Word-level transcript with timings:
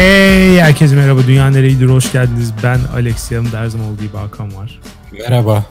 Hey 0.00 0.60
herkese 0.60 0.96
merhaba 0.96 1.26
Dünya 1.26 1.50
Nereyedir 1.50 1.86
hoş 1.86 2.12
geldiniz. 2.12 2.54
Ben 2.62 2.80
Alex 2.94 3.32
yanımda 3.32 3.60
her 3.60 3.66
zaman 3.66 3.88
olduğu 3.88 4.02
gibi 4.02 4.16
Hakan 4.16 4.56
var. 4.56 4.80
Merhaba. 5.12 5.66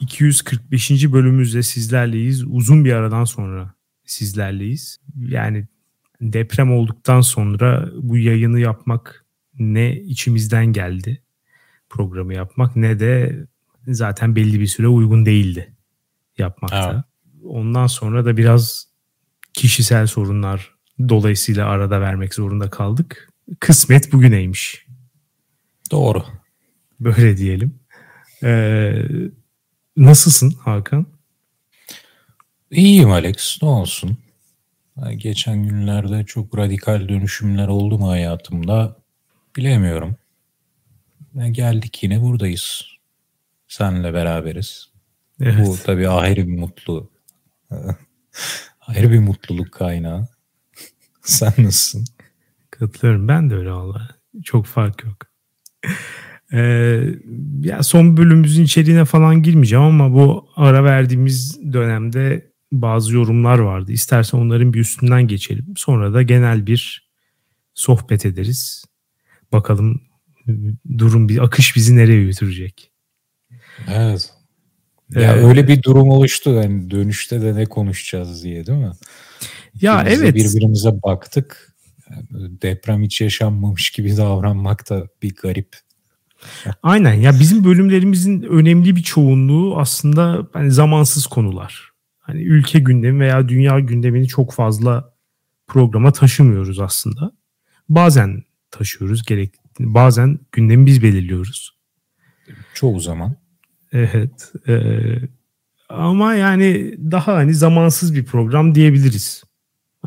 245. 0.00 0.90
bölümümüzde 1.12 1.62
sizlerleyiz. 1.62 2.44
Uzun 2.44 2.84
bir 2.84 2.92
aradan 2.92 3.24
sonra 3.24 3.74
sizlerleyiz. 4.04 5.00
Yani 5.16 5.66
deprem 6.20 6.72
olduktan 6.72 7.20
sonra 7.20 7.88
bu 7.96 8.16
yayını 8.16 8.60
yapmak 8.60 9.24
ne 9.58 9.96
içimizden 9.96 10.66
geldi 10.66 11.22
programı 11.88 12.34
yapmak 12.34 12.76
ne 12.76 13.00
de 13.00 13.38
zaten 13.88 14.36
belli 14.36 14.60
bir 14.60 14.66
süre 14.66 14.88
uygun 14.88 15.26
değildi 15.26 15.74
yapmakta. 16.38 16.92
Evet. 16.92 17.04
Ondan 17.44 17.86
sonra 17.86 18.24
da 18.24 18.36
biraz 18.36 18.88
kişisel 19.54 20.06
sorunlar 20.06 20.78
dolayısıyla 21.08 21.66
arada 21.66 22.00
vermek 22.00 22.34
zorunda 22.34 22.70
kaldık. 22.70 23.27
Kısmet 23.60 24.12
bugüneymiş. 24.12 24.86
Doğru. 25.90 26.24
Böyle 27.00 27.36
diyelim. 27.36 27.80
Ee, 28.42 29.02
nasılsın 29.96 30.50
Hakan? 30.50 31.06
İyiyim 32.70 33.10
Alex. 33.10 33.62
Ne 33.62 33.68
olsun. 33.68 34.18
Geçen 35.16 35.68
günlerde 35.68 36.24
çok 36.24 36.58
radikal 36.58 37.08
dönüşümler 37.08 37.68
oldu 37.68 37.98
mu 37.98 38.08
hayatımda 38.08 38.96
bilemiyorum. 39.56 40.16
Geldik 41.50 42.02
yine 42.02 42.22
buradayız. 42.22 42.84
Senle 43.68 44.14
beraberiz. 44.14 44.90
Evet. 45.40 45.66
Bu 45.66 45.76
tabii 45.84 46.08
ayrı 46.08 46.46
bir 46.46 46.58
mutlu. 46.58 47.10
ayrı 48.80 49.10
bir 49.10 49.18
mutluluk 49.18 49.72
kaynağı. 49.72 50.28
Sen 51.22 51.52
nasılsın? 51.58 52.04
Katılıyorum. 52.78 53.28
Ben 53.28 53.50
de 53.50 53.54
öyle 53.54 53.70
valla. 53.70 54.08
Çok 54.44 54.66
fark 54.66 55.04
yok. 55.04 55.16
Ee, 56.52 57.04
ya 57.60 57.82
son 57.82 58.16
bölümümüzün 58.16 58.64
içeriğine 58.64 59.04
falan 59.04 59.42
girmeyeceğim 59.42 59.84
ama 59.84 60.14
bu 60.14 60.48
ara 60.56 60.84
verdiğimiz 60.84 61.58
dönemde 61.72 62.52
bazı 62.72 63.14
yorumlar 63.14 63.58
vardı. 63.58 63.92
İstersen 63.92 64.38
onların 64.38 64.72
bir 64.72 64.80
üstünden 64.80 65.28
geçelim. 65.28 65.66
Sonra 65.76 66.14
da 66.14 66.22
genel 66.22 66.66
bir 66.66 67.10
sohbet 67.74 68.26
ederiz. 68.26 68.84
Bakalım 69.52 70.00
durum 70.98 71.28
bir 71.28 71.44
akış 71.44 71.76
bizi 71.76 71.96
nereye 71.96 72.24
götürecek. 72.24 72.92
Evet. 73.88 74.32
Ya 75.14 75.36
ee, 75.36 75.44
öyle 75.44 75.68
bir 75.68 75.82
durum 75.82 76.10
oluştu 76.10 76.50
yani 76.50 76.90
dönüşte 76.90 77.42
de 77.42 77.54
ne 77.54 77.66
konuşacağız 77.66 78.44
diye 78.44 78.66
değil 78.66 78.78
mi? 78.78 78.92
Ya 79.80 80.06
Biz 80.06 80.22
evet. 80.22 80.34
Birbirimize 80.34 80.90
baktık. 81.02 81.67
Yani 82.10 82.62
deprem 82.62 83.02
hiç 83.02 83.20
yaşanmamış 83.20 83.90
gibi 83.90 84.16
davranmak 84.16 84.90
da 84.90 85.08
bir 85.22 85.34
garip. 85.34 85.76
Aynen 86.82 87.14
ya 87.14 87.32
bizim 87.40 87.64
bölümlerimizin 87.64 88.42
önemli 88.42 88.96
bir 88.96 89.02
çoğunluğu 89.02 89.78
aslında 89.78 90.48
hani 90.52 90.70
zamansız 90.70 91.26
konular. 91.26 91.90
Hani 92.18 92.42
ülke 92.42 92.78
gündemi 92.78 93.20
veya 93.20 93.48
dünya 93.48 93.80
gündemini 93.80 94.28
çok 94.28 94.52
fazla 94.52 95.14
programa 95.66 96.12
taşımıyoruz 96.12 96.80
aslında. 96.80 97.32
Bazen 97.88 98.42
taşıyoruz 98.70 99.24
gerek 99.24 99.54
bazen 99.80 100.38
gündemi 100.52 100.86
biz 100.86 101.02
belirliyoruz. 101.02 101.78
Çoğu 102.74 103.00
zaman. 103.00 103.36
Evet. 103.92 104.52
E, 104.68 104.74
ama 105.88 106.34
yani 106.34 106.96
daha 107.10 107.34
hani 107.34 107.54
zamansız 107.54 108.14
bir 108.14 108.24
program 108.24 108.74
diyebiliriz. 108.74 109.42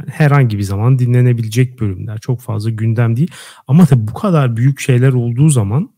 Herhangi 0.07 0.57
bir 0.57 0.63
zaman 0.63 0.99
dinlenebilecek 0.99 1.79
bölümler. 1.79 2.17
Çok 2.17 2.41
fazla 2.41 2.69
gündem 2.69 3.17
değil. 3.17 3.31
Ama 3.67 3.85
tabii 3.85 4.07
bu 4.07 4.13
kadar 4.13 4.57
büyük 4.57 4.79
şeyler 4.79 5.13
olduğu 5.13 5.49
zaman 5.49 5.91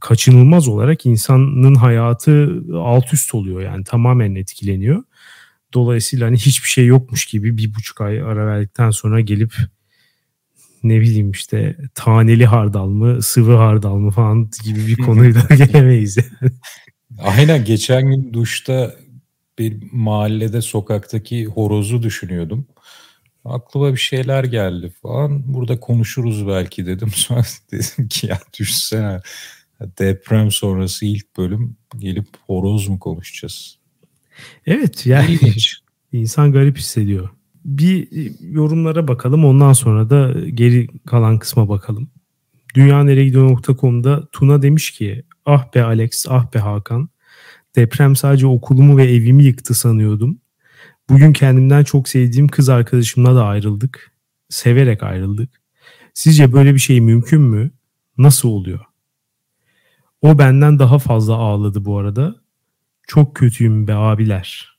kaçınılmaz 0.00 0.68
olarak 0.68 1.06
insanın 1.06 1.74
hayatı 1.74 2.62
alt 2.74 3.14
üst 3.14 3.34
oluyor 3.34 3.60
yani 3.62 3.84
tamamen 3.84 4.34
etkileniyor. 4.34 5.02
Dolayısıyla 5.74 6.26
hani 6.26 6.36
hiçbir 6.36 6.68
şey 6.68 6.86
yokmuş 6.86 7.24
gibi 7.24 7.58
bir 7.58 7.74
buçuk 7.74 8.00
ay 8.00 8.22
ara 8.22 8.46
verdikten 8.46 8.90
sonra 8.90 9.20
gelip 9.20 9.54
ne 10.82 11.00
bileyim 11.00 11.30
işte 11.30 11.76
taneli 11.94 12.46
hardal 12.46 12.86
mı 12.86 13.22
sıvı 13.22 13.56
hardal 13.56 13.96
mı 13.96 14.10
falan 14.10 14.50
gibi 14.64 14.86
bir 14.86 14.96
konuyla 14.96 15.42
gelemeyiz. 15.56 16.16
Yani. 16.16 16.52
Aynen 17.18 17.64
geçen 17.64 18.06
gün 18.06 18.32
duşta 18.32 18.94
bir 19.58 19.82
mahallede 19.92 20.62
sokaktaki 20.62 21.46
horozu 21.46 22.02
düşünüyordum. 22.02 22.66
Aklıma 23.44 23.92
bir 23.92 23.98
şeyler 23.98 24.44
geldi 24.44 24.92
falan. 25.02 25.54
Burada 25.54 25.80
konuşuruz 25.80 26.46
belki 26.46 26.86
dedim. 26.86 27.10
Sonra 27.14 27.42
dedim 27.72 28.08
ki 28.08 28.26
ya 28.26 28.40
düşsene 28.58 29.20
deprem 29.98 30.50
sonrası 30.50 31.06
ilk 31.06 31.36
bölüm 31.36 31.76
gelip 31.98 32.26
horoz 32.46 32.88
mu 32.88 32.98
konuşacağız? 32.98 33.78
Evet 34.66 35.06
yani 35.06 35.32
İlginç. 35.32 35.78
insan 36.12 36.52
garip 36.52 36.78
hissediyor. 36.78 37.28
Bir 37.64 38.08
yorumlara 38.40 39.08
bakalım 39.08 39.44
ondan 39.44 39.72
sonra 39.72 40.10
da 40.10 40.34
geri 40.54 40.88
kalan 41.06 41.38
kısma 41.38 41.68
bakalım. 41.68 42.10
Dünyaneregidiyor.com'da 42.74 44.26
Tuna 44.32 44.62
demiş 44.62 44.90
ki 44.90 45.22
ah 45.46 45.74
be 45.74 45.84
Alex 45.84 46.26
ah 46.28 46.54
be 46.54 46.58
Hakan 46.58 47.08
deprem 47.76 48.16
sadece 48.16 48.46
okulumu 48.46 48.96
ve 48.96 49.04
evimi 49.04 49.44
yıktı 49.44 49.74
sanıyordum. 49.74 50.38
Bugün 51.10 51.32
kendimden 51.32 51.84
çok 51.84 52.08
sevdiğim 52.08 52.48
kız 52.48 52.68
arkadaşımla 52.68 53.34
da 53.34 53.44
ayrıldık. 53.44 54.12
Severek 54.48 55.02
ayrıldık. 55.02 55.60
Sizce 56.14 56.52
böyle 56.52 56.74
bir 56.74 56.78
şey 56.78 57.00
mümkün 57.00 57.40
mü? 57.40 57.70
Nasıl 58.18 58.48
oluyor? 58.48 58.80
O 60.22 60.38
benden 60.38 60.78
daha 60.78 60.98
fazla 60.98 61.34
ağladı 61.34 61.84
bu 61.84 61.98
arada. 61.98 62.36
Çok 63.06 63.36
kötüyüm 63.36 63.88
be 63.88 63.94
abiler. 63.94 64.78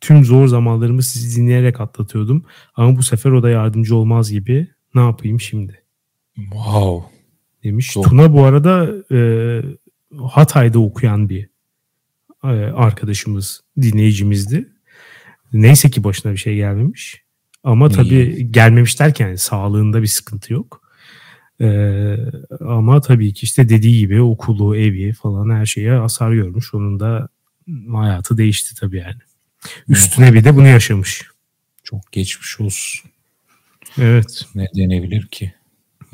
Tüm 0.00 0.24
zor 0.24 0.46
zamanlarımı 0.46 1.02
sizi 1.02 1.40
dinleyerek 1.40 1.80
atlatıyordum. 1.80 2.44
Ama 2.74 2.96
bu 2.96 3.02
sefer 3.02 3.30
o 3.30 3.42
da 3.42 3.50
yardımcı 3.50 3.96
olmaz 3.96 4.30
gibi. 4.30 4.68
Ne 4.94 5.00
yapayım 5.00 5.40
şimdi? 5.40 5.82
Wow. 6.36 7.10
Demiş. 7.64 7.90
Çok... 7.90 8.04
Tuna 8.04 8.32
bu 8.32 8.44
arada 8.44 8.88
e, 9.12 9.18
Hatay'da 10.30 10.78
okuyan 10.78 11.28
bir 11.28 11.48
e, 12.44 12.48
arkadaşımız, 12.74 13.60
dinleyicimizdi. 13.82 14.71
Neyse 15.52 15.90
ki 15.90 16.04
başına 16.04 16.32
bir 16.32 16.36
şey 16.36 16.56
gelmemiş. 16.56 17.22
Ama 17.64 17.88
tabii 17.88 18.52
gelmemiş 18.52 19.00
derken 19.00 19.34
sağlığında 19.34 20.02
bir 20.02 20.06
sıkıntı 20.06 20.52
yok. 20.52 20.82
Ee, 21.60 22.16
ama 22.60 23.00
tabii 23.00 23.32
ki 23.32 23.44
işte 23.44 23.68
dediği 23.68 23.98
gibi 23.98 24.20
okulu, 24.20 24.76
evi 24.76 25.12
falan 25.12 25.56
her 25.56 25.66
şeye 25.66 25.92
hasar 25.92 26.32
görmüş. 26.32 26.74
Onun 26.74 27.00
da 27.00 27.28
hayatı 27.92 28.38
değişti 28.38 28.74
tabii 28.80 28.96
yani. 28.96 29.18
Üstüne 29.88 30.34
bir 30.34 30.44
de 30.44 30.56
bunu 30.56 30.66
yaşamış. 30.66 31.22
Çok 31.84 32.12
geçmiş 32.12 32.60
olsun. 32.60 33.10
Evet. 33.98 34.46
Ne 34.54 34.66
denebilir 34.76 35.26
ki? 35.26 35.54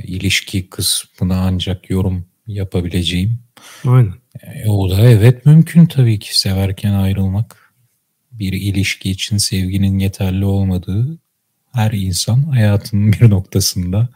İlişki 0.02 0.70
kısmına 0.70 1.40
ancak 1.46 1.90
yorum 1.90 2.26
yapabileceğim. 2.46 3.38
Aynen. 3.84 4.14
E, 4.42 4.68
o 4.68 4.90
da 4.90 5.00
evet 5.00 5.46
mümkün 5.46 5.86
tabii 5.86 6.18
ki 6.18 6.38
severken 6.38 6.92
ayrılmak 6.92 7.67
bir 8.38 8.52
ilişki 8.52 9.10
için 9.10 9.36
sevginin 9.36 9.98
yeterli 9.98 10.44
olmadığı 10.44 11.18
her 11.72 11.92
insan 11.92 12.42
hayatının 12.42 13.12
bir 13.12 13.30
noktasında 13.30 14.08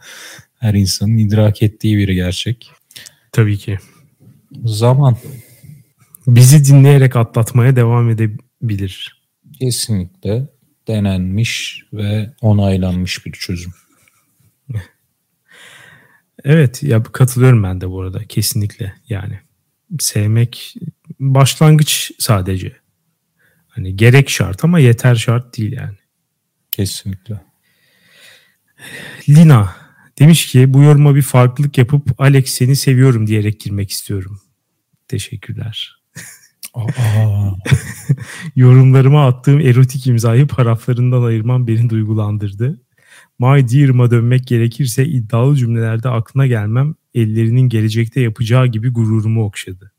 her 0.59 0.73
insanın 0.73 1.17
idrak 1.17 1.63
ettiği 1.63 1.97
bir 1.97 2.09
gerçek. 2.09 2.71
Tabii 3.31 3.57
ki. 3.57 3.79
Zaman. 4.65 5.17
Bizi 6.27 6.65
dinleyerek 6.65 7.15
atlatmaya 7.15 7.75
devam 7.75 8.09
edebilir. 8.09 9.23
Kesinlikle 9.59 10.47
denenmiş 10.87 11.83
ve 11.93 12.33
onaylanmış 12.41 13.25
bir 13.25 13.31
çözüm. 13.31 13.73
Evet 16.43 16.83
ya 16.83 17.03
katılıyorum 17.03 17.63
ben 17.63 17.81
de 17.81 17.89
bu 17.89 18.01
arada 18.01 18.25
kesinlikle 18.25 18.93
yani 19.09 19.39
sevmek 19.99 20.75
başlangıç 21.19 22.11
sadece 22.19 22.82
Hani 23.75 23.95
gerek 23.95 24.29
şart 24.29 24.63
ama 24.63 24.79
yeter 24.79 25.15
şart 25.15 25.57
değil 25.57 25.71
yani. 25.71 25.97
Kesinlikle. 26.71 27.41
Lina 29.29 29.75
demiş 30.19 30.45
ki 30.47 30.73
bu 30.73 30.83
yoruma 30.83 31.15
bir 31.15 31.21
farklılık 31.21 31.77
yapıp 31.77 32.21
Alex 32.21 32.49
seni 32.49 32.75
seviyorum 32.75 33.27
diyerek 33.27 33.59
girmek 33.59 33.91
istiyorum. 33.91 34.41
Teşekkürler. 35.07 36.03
Yorumlarıma 38.55 39.27
attığım 39.27 39.59
erotik 39.59 40.07
imzayı 40.07 40.47
paraflarından 40.47 41.23
ayırmam 41.23 41.67
beni 41.67 41.89
duygulandırdı. 41.89 42.81
My 43.39 43.69
Dear'ıma 43.69 44.11
dönmek 44.11 44.47
gerekirse 44.47 45.05
iddialı 45.05 45.55
cümlelerde 45.55 46.09
aklına 46.09 46.47
gelmem 46.47 46.95
ellerinin 47.13 47.69
gelecekte 47.69 48.21
yapacağı 48.21 48.67
gibi 48.67 48.89
gururumu 48.89 49.45
okşadı. 49.45 49.92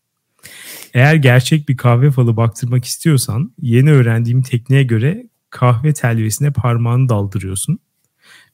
Eğer 0.95 1.15
gerçek 1.15 1.69
bir 1.69 1.77
kahve 1.77 2.11
falı 2.11 2.37
baktırmak 2.37 2.85
istiyorsan 2.85 3.55
yeni 3.61 3.93
öğrendiğim 3.93 4.43
tekniğe 4.43 4.83
göre 4.83 5.27
kahve 5.51 5.93
telvesine 5.93 6.51
parmağını 6.51 7.09
daldırıyorsun 7.09 7.79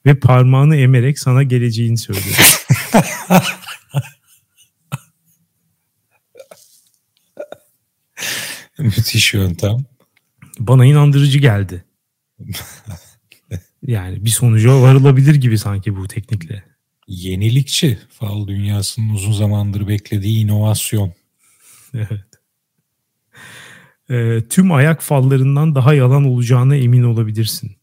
ve 0.07 0.15
parmağını 0.15 0.77
emerek 0.77 1.19
sana 1.19 1.43
geleceğini 1.43 1.99
söylüyor. 1.99 2.67
Müthiş 8.79 9.35
yöntem. 9.35 9.77
Bana 10.59 10.87
inandırıcı 10.87 11.39
geldi. 11.39 11.85
Yani 13.87 14.25
bir 14.25 14.31
sonuca 14.31 14.81
varılabilir 14.81 15.35
gibi 15.35 15.59
sanki 15.59 15.97
bu 15.97 16.09
teknikle. 16.09 16.65
Yenilikçi. 17.09 17.99
Fal 18.11 18.47
dünyasının 18.47 19.15
uzun 19.15 19.33
zamandır 19.33 19.89
beklediği 19.89 20.39
inovasyon. 20.39 21.13
Evet. 21.95 22.25
Ee, 24.11 24.49
tüm 24.49 24.73
ayak 24.73 25.03
fallarından 25.03 25.75
daha 25.75 25.95
yalan 25.95 26.25
olacağına 26.25 26.77
emin 26.77 27.03
olabilirsin 27.03 27.77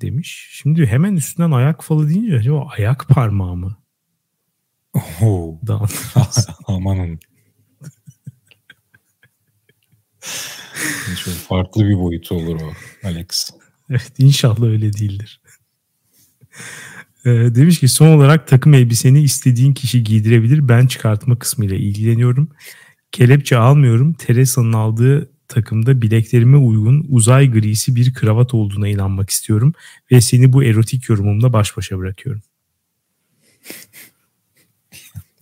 demiş. 0.00 0.48
Şimdi 0.50 0.86
hemen 0.86 1.16
üstünden 1.16 1.50
ayak 1.50 1.84
falı 1.84 2.08
deyince 2.08 2.36
acaba 2.36 2.68
ayak 2.78 3.08
parmağı 3.08 3.56
mı? 3.56 3.76
Daha... 5.66 5.86
Amanın. 6.66 7.20
Çok 11.24 11.34
farklı 11.34 11.88
bir 11.88 11.98
boyutu 11.98 12.34
olur 12.34 12.60
o 12.60 12.72
Alex. 13.06 13.50
Evet 13.90 14.12
inşallah 14.18 14.62
öyle 14.62 14.92
değildir. 14.92 15.40
Ee, 17.24 17.30
demiş 17.30 17.80
ki 17.80 17.88
son 17.88 18.08
olarak 18.08 18.48
takım 18.48 18.74
elbiseni 18.74 19.22
istediğin 19.22 19.74
kişi 19.74 20.04
giydirebilir. 20.04 20.68
Ben 20.68 20.86
çıkartma 20.86 21.38
kısmıyla 21.38 21.76
ilgileniyorum. 21.76 22.48
Kelepçe 23.14 23.56
almıyorum. 23.56 24.12
Teresa'nın 24.12 24.72
aldığı 24.72 25.30
takımda 25.48 26.02
bileklerime 26.02 26.56
uygun 26.56 27.06
uzay 27.08 27.50
grisi 27.50 27.96
bir 27.96 28.14
kravat 28.14 28.54
olduğuna 28.54 28.88
inanmak 28.88 29.30
istiyorum. 29.30 29.72
Ve 30.12 30.20
seni 30.20 30.52
bu 30.52 30.64
erotik 30.64 31.08
yorumumla 31.08 31.52
baş 31.52 31.76
başa 31.76 31.98
bırakıyorum. 31.98 32.42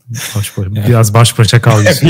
Baş 0.37 0.59
başa, 0.59 0.71
Yani- 0.75 0.89
biraz 0.89 1.15
baş 1.15 1.39
başa 1.39 1.63
kal. 1.63 1.81
biraz, 1.85 2.03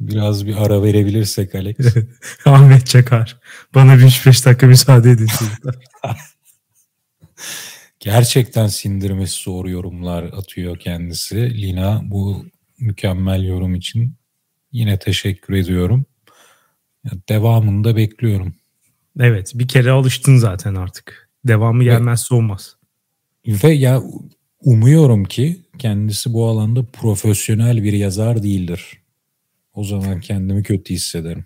biraz 0.00 0.46
bir 0.46 0.56
ara 0.56 0.82
verebilirsek 0.82 1.54
Alex. 1.54 1.76
Ahmet 2.44 2.86
Çakar. 2.86 3.36
Bana 3.74 3.98
bir 3.98 4.02
3-5 4.02 4.44
dakika 4.46 4.66
müsaade 4.66 5.10
edin. 5.10 5.28
Gerçekten 8.00 8.66
sindirmesi 8.66 9.42
zor 9.42 9.66
yorumlar 9.66 10.22
atıyor 10.24 10.78
kendisi. 10.78 11.62
Lina 11.62 12.00
bu 12.04 12.46
mükemmel 12.78 13.44
yorum 13.44 13.74
için 13.74 14.14
yine 14.72 14.98
teşekkür 14.98 15.54
ediyorum. 15.54 16.06
Devamını 17.28 17.84
da 17.84 17.96
bekliyorum. 17.96 18.54
Evet 19.20 19.52
bir 19.54 19.68
kere 19.68 19.90
alıştın 19.90 20.36
zaten 20.36 20.74
artık. 20.74 21.30
Devamı 21.44 21.84
gelmezse 21.84 22.34
olmaz. 22.34 22.76
Ve 23.46 23.68
ya 23.68 24.02
umuyorum 24.60 25.24
ki 25.24 25.56
kendisi 25.78 26.32
bu 26.32 26.46
alanda 26.46 26.84
profesyonel 26.84 27.82
bir 27.82 27.92
yazar 27.92 28.42
değildir. 28.42 28.98
O 29.74 29.84
zaman 29.84 30.20
kendimi 30.20 30.62
kötü 30.62 30.94
hissederim. 30.94 31.44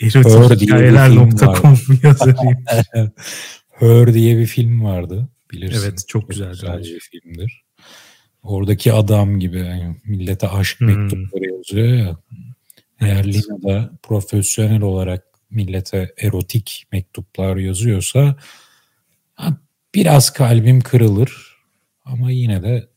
Erotikhikayeler.com 0.00 1.78
yazarıyım. 2.02 2.64
Her 3.70 4.14
diye 4.14 4.38
bir 4.38 4.46
film 4.46 4.84
vardı. 4.84 5.28
Bilirsin. 5.50 5.82
Evet, 5.82 6.04
çok 6.08 6.30
güzeldi. 6.30 6.50
Güzel 6.52 6.80
bir 6.82 7.00
filmdir. 7.00 7.64
Oradaki 8.42 8.92
adam 8.92 9.40
gibi 9.40 9.58
yani 9.58 9.96
millete 10.04 10.48
aşk 10.48 10.80
Hmm. 10.80 10.86
mektupları 10.86 11.44
yazıyor 11.54 11.86
ya. 11.98 12.16
Eğer 13.00 13.24
Evet. 13.24 13.26
Lina 13.26 13.62
da 13.62 13.90
profesyonel 14.02 14.82
olarak 14.82 15.24
millete 15.50 16.14
erotik 16.18 16.84
mektuplar 16.92 17.56
yazıyorsa 17.56 18.36
ha, 19.34 19.56
biraz 19.94 20.32
kalbim 20.32 20.80
kırılır 20.80 21.56
ama 22.04 22.30
yine 22.30 22.62
de 22.62 22.88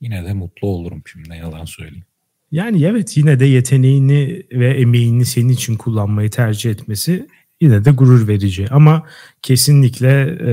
yine 0.00 0.24
de 0.24 0.32
mutlu 0.32 0.68
olurum 0.68 1.02
şimdi 1.06 1.36
yalan 1.36 1.64
söyleyeyim. 1.64 2.04
Yani 2.52 2.84
evet 2.84 3.16
yine 3.16 3.40
de 3.40 3.46
yeteneğini 3.46 4.42
ve 4.52 4.80
emeğini 4.80 5.24
senin 5.24 5.48
için 5.48 5.76
kullanmayı 5.76 6.30
tercih 6.30 6.70
etmesi 6.70 7.26
yine 7.60 7.84
de 7.84 7.90
gurur 7.90 8.28
verici. 8.28 8.68
Ama 8.70 9.06
kesinlikle 9.42 10.10
e, 10.46 10.52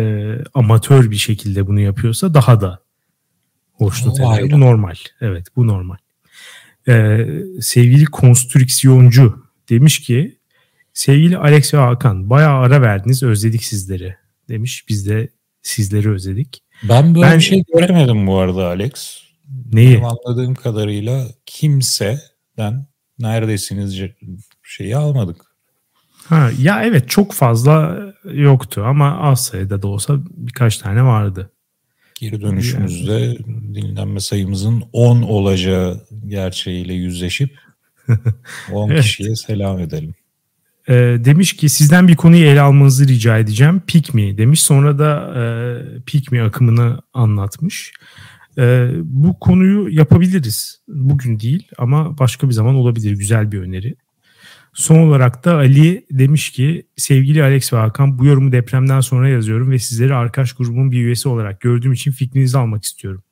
amatör 0.53 1.11
bir 1.11 1.15
şekilde 1.15 1.67
bunu 1.67 1.79
yapıyorsa 1.79 2.33
daha 2.33 2.61
da 2.61 2.84
hoşnut 3.77 4.19
eder. 4.19 4.51
Bu 4.51 4.59
normal. 4.59 4.95
Evet 5.21 5.47
bu 5.55 5.67
normal. 5.67 5.97
E, 6.87 7.25
sevgili 7.61 8.05
konstrüksiyoncu 8.05 9.43
demiş 9.69 9.99
ki 10.01 10.37
sevgili 10.93 11.37
Alex 11.37 11.73
ve 11.73 11.77
Hakan 11.77 12.29
bayağı 12.29 12.59
ara 12.59 12.81
verdiniz 12.81 13.23
özledik 13.23 13.63
sizleri 13.63 14.15
demiş. 14.49 14.85
Biz 14.89 15.09
de 15.09 15.29
sizleri 15.61 16.11
özledik. 16.11 16.61
Ben 16.89 17.15
böyle 17.15 17.25
Ben- 17.25 17.37
bir 17.37 17.43
şey 17.43 17.63
göremedim 17.73 18.27
bu 18.27 18.37
arada 18.37 18.67
Alex. 18.67 19.21
Neyi? 19.73 19.89
Benim 19.89 20.05
anladığım 20.05 20.55
kadarıyla 20.55 21.27
kimseden 21.45 22.85
neredesiniz 23.19 24.01
şeyi 24.63 24.97
almadık. 24.97 25.41
Ha, 26.25 26.49
ya 26.59 26.83
evet 26.83 27.09
çok 27.09 27.33
fazla 27.33 27.99
yoktu 28.33 28.83
ama 28.85 29.17
az 29.19 29.45
sayıda 29.45 29.81
da 29.81 29.87
olsa 29.87 30.17
birkaç 30.29 30.77
tane 30.77 31.03
vardı. 31.03 31.51
Geri 32.19 32.41
dönüşümüzde 32.41 33.37
dinlenme 33.73 34.19
sayımızın 34.19 34.83
10 34.93 35.21
olacağı 35.21 36.01
gerçeğiyle 36.27 36.93
yüzleşip 36.93 37.57
10 38.71 38.89
Evet. 38.89 39.01
kişiye 39.01 39.35
selam 39.35 39.79
edelim. 39.79 40.15
Ee, 40.89 40.93
demiş 41.19 41.53
ki 41.55 41.69
sizden 41.69 42.07
bir 42.07 42.15
konuyu 42.15 42.45
ele 42.45 42.61
almanızı 42.61 43.07
rica 43.07 43.37
edeceğim. 43.37 43.81
Pick 43.87 44.13
me 44.13 44.37
demiş. 44.37 44.61
Sonra 44.61 44.99
da 44.99 45.33
e, 45.39 45.43
Pick 46.05 46.31
me 46.31 46.41
akımını 46.43 47.01
anlatmış. 47.13 47.91
E, 48.57 48.89
bu 49.03 49.39
konuyu 49.39 49.89
yapabiliriz. 49.89 50.81
Bugün 50.87 51.39
değil 51.39 51.67
ama 51.77 52.17
başka 52.17 52.47
bir 52.47 52.53
zaman 52.53 52.75
olabilir. 52.75 53.11
Güzel 53.11 53.51
bir 53.51 53.59
öneri. 53.59 53.95
Son 54.75 54.99
olarak 54.99 55.45
da 55.45 55.55
Ali 55.55 56.05
demiş 56.11 56.49
ki 56.49 56.87
sevgili 56.97 57.43
Alex 57.43 57.73
ve 57.73 57.77
Hakan 57.77 58.19
bu 58.19 58.25
yorumu 58.25 58.51
depremden 58.51 58.99
sonra 58.99 59.29
yazıyorum 59.29 59.71
ve 59.71 59.79
sizleri 59.79 60.15
arkadaş 60.15 60.53
grubumun 60.53 60.91
bir 60.91 60.99
üyesi 60.99 61.29
olarak 61.29 61.61
gördüğüm 61.61 61.93
için 61.93 62.11
fikrinizi 62.11 62.57
almak 62.57 62.83
istiyorum. 62.83 63.23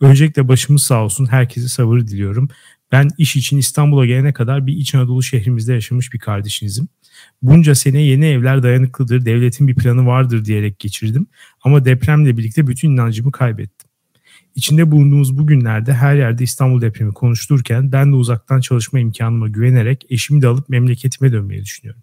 Öncelikle 0.00 0.48
başımız 0.48 0.82
sağ 0.82 1.04
olsun. 1.04 1.26
Herkese 1.26 1.68
sabır 1.68 2.00
diliyorum. 2.00 2.48
Ben 2.92 3.08
iş 3.18 3.36
için 3.36 3.58
İstanbul'a 3.58 4.06
gelene 4.06 4.32
kadar 4.32 4.66
bir 4.66 4.72
İç 4.72 4.94
Anadolu 4.94 5.22
şehrimizde 5.22 5.72
yaşamış 5.72 6.12
bir 6.12 6.18
kardeşinizim. 6.18 6.88
Bunca 7.42 7.74
sene 7.74 8.02
yeni 8.02 8.26
evler 8.26 8.62
dayanıklıdır, 8.62 9.24
devletin 9.24 9.68
bir 9.68 9.74
planı 9.74 10.06
vardır 10.06 10.44
diyerek 10.44 10.78
geçirdim. 10.78 11.26
Ama 11.62 11.84
depremle 11.84 12.36
birlikte 12.36 12.66
bütün 12.66 12.90
inancımı 12.90 13.32
kaybettim. 13.32 13.87
İçinde 14.58 14.90
bulunduğumuz 14.90 15.38
bu 15.38 15.46
günlerde 15.46 15.92
her 15.94 16.16
yerde 16.16 16.44
İstanbul 16.44 16.80
depremi 16.80 17.12
konuşulurken 17.12 17.92
ben 17.92 18.12
de 18.12 18.16
uzaktan 18.16 18.60
çalışma 18.60 19.00
imkanıma 19.00 19.48
güvenerek 19.48 20.06
eşimi 20.10 20.42
de 20.42 20.46
alıp 20.48 20.68
memleketime 20.68 21.32
dönmeyi 21.32 21.62
düşünüyorum. 21.62 22.02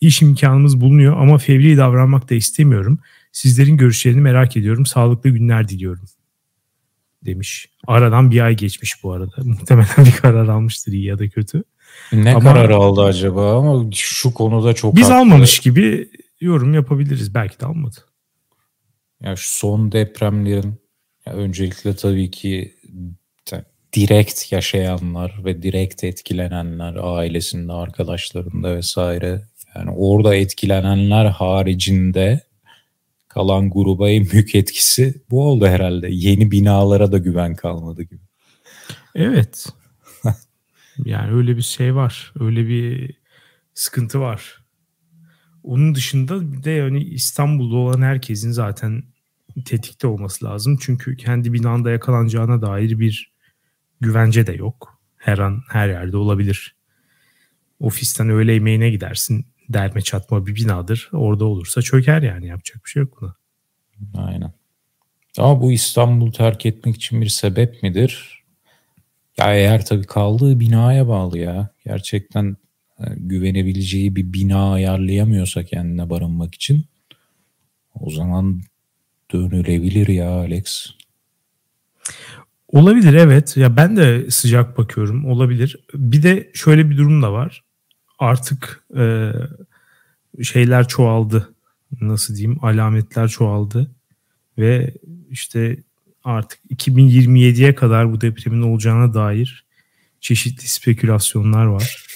İş 0.00 0.22
imkanımız 0.22 0.80
bulunuyor 0.80 1.16
ama 1.16 1.38
fevri 1.38 1.76
davranmak 1.76 2.30
da 2.30 2.34
istemiyorum. 2.34 2.98
Sizlerin 3.32 3.76
görüşlerini 3.76 4.20
merak 4.20 4.56
ediyorum. 4.56 4.86
Sağlıklı 4.86 5.30
günler 5.30 5.68
diliyorum. 5.68 6.04
Demiş. 7.24 7.68
Aradan 7.86 8.30
bir 8.30 8.40
ay 8.40 8.56
geçmiş 8.56 9.02
bu 9.02 9.12
arada. 9.12 9.34
Muhtemelen 9.44 10.06
bir 10.06 10.12
karar 10.12 10.48
almıştır 10.48 10.92
iyi 10.92 11.04
ya 11.04 11.18
da 11.18 11.28
kötü. 11.28 11.62
Ne 12.12 12.34
Ama- 12.34 12.52
karar 12.52 12.70
aldı 12.70 13.02
acaba 13.02 13.58
ama 13.58 13.90
şu 13.92 14.34
konuda 14.34 14.72
çok 14.74 14.96
Biz 14.96 15.04
haklı. 15.04 15.16
almamış 15.18 15.58
gibi 15.58 16.08
yorum 16.40 16.74
yapabiliriz. 16.74 17.34
Belki 17.34 17.60
de 17.60 17.66
almadı. 17.66 17.96
Ya 19.22 19.36
şu 19.36 19.48
son 19.48 19.92
depremlerin 19.92 20.85
ya 21.26 21.32
öncelikle 21.32 21.96
tabii 21.96 22.30
ki 22.30 22.74
direkt 23.96 24.52
yaşayanlar 24.52 25.44
ve 25.44 25.62
direkt 25.62 26.04
etkilenenler 26.04 26.96
ailesinde, 27.00 27.72
arkadaşlarında 27.72 28.76
vesaire 28.76 29.42
yani 29.74 29.90
orada 29.90 30.34
etkilenenler 30.34 31.24
haricinde 31.24 32.40
kalan 33.28 33.70
gruba 33.70 34.10
en 34.10 34.30
büyük 34.30 34.54
etkisi 34.54 35.22
bu 35.30 35.48
oldu 35.48 35.66
herhalde. 35.66 36.08
Yeni 36.10 36.50
binalara 36.50 37.12
da 37.12 37.18
güven 37.18 37.54
kalmadı 37.54 38.02
gibi. 38.02 38.20
Evet. 39.14 39.66
yani 41.04 41.32
öyle 41.32 41.56
bir 41.56 41.62
şey 41.62 41.94
var. 41.94 42.32
Öyle 42.40 42.68
bir 42.68 43.14
sıkıntı 43.74 44.20
var. 44.20 44.58
Onun 45.62 45.94
dışında 45.94 46.52
bir 46.52 46.64
de 46.64 46.70
yani 46.70 47.04
İstanbul'da 47.04 47.76
olan 47.76 48.02
herkesin 48.02 48.50
zaten 48.50 49.02
tetikte 49.64 50.06
olması 50.06 50.44
lazım. 50.44 50.78
Çünkü 50.80 51.16
kendi 51.16 51.52
binanda 51.52 51.90
yakalanacağına 51.90 52.62
dair 52.62 52.98
bir 52.98 53.32
güvence 54.00 54.46
de 54.46 54.52
yok. 54.52 55.00
Her 55.16 55.38
an 55.38 55.62
her 55.68 55.88
yerde 55.88 56.16
olabilir. 56.16 56.76
Ofisten 57.80 58.28
öğle 58.28 58.52
yemeğine 58.52 58.90
gidersin. 58.90 59.46
Derme 59.68 60.00
çatma 60.00 60.46
bir 60.46 60.54
binadır. 60.54 61.08
Orada 61.12 61.44
olursa 61.44 61.82
çöker 61.82 62.22
yani 62.22 62.46
yapacak 62.46 62.84
bir 62.84 62.90
şey 62.90 63.02
yok 63.02 63.18
buna. 63.20 63.36
Aynen. 64.26 64.52
Ama 65.38 65.60
bu 65.60 65.72
İstanbul'u 65.72 66.32
terk 66.32 66.66
etmek 66.66 66.96
için 66.96 67.20
bir 67.20 67.28
sebep 67.28 67.82
midir? 67.82 68.42
Ya 69.38 69.54
eğer 69.54 69.86
tabii 69.86 70.06
kaldığı 70.06 70.60
binaya 70.60 71.08
bağlı 71.08 71.38
ya. 71.38 71.68
Gerçekten 71.84 72.56
e, 73.00 73.04
güvenebileceği 73.16 74.16
bir 74.16 74.32
bina 74.32 74.72
ayarlayamıyorsa 74.72 75.64
kendine 75.64 76.10
barınmak 76.10 76.54
için 76.54 76.84
O 78.00 78.10
zaman 78.10 78.60
dönülebilir 79.32 80.08
ya 80.08 80.30
Alex. 80.30 80.90
Olabilir 82.68 83.14
evet. 83.14 83.56
Ya 83.56 83.76
ben 83.76 83.96
de 83.96 84.30
sıcak 84.30 84.78
bakıyorum. 84.78 85.24
Olabilir. 85.24 85.76
Bir 85.94 86.22
de 86.22 86.50
şöyle 86.54 86.90
bir 86.90 86.96
durum 86.96 87.22
da 87.22 87.32
var. 87.32 87.64
Artık 88.18 88.84
e, 88.96 89.32
şeyler 90.42 90.88
çoğaldı. 90.88 91.54
Nasıl 92.00 92.36
diyeyim? 92.36 92.64
Alametler 92.64 93.28
çoğaldı. 93.28 93.90
Ve 94.58 94.94
işte 95.30 95.76
artık 96.24 96.60
2027'ye 96.70 97.74
kadar 97.74 98.12
bu 98.12 98.20
depremin 98.20 98.62
olacağına 98.62 99.14
dair 99.14 99.66
çeşitli 100.20 100.68
spekülasyonlar 100.68 101.66
var. 101.66 102.06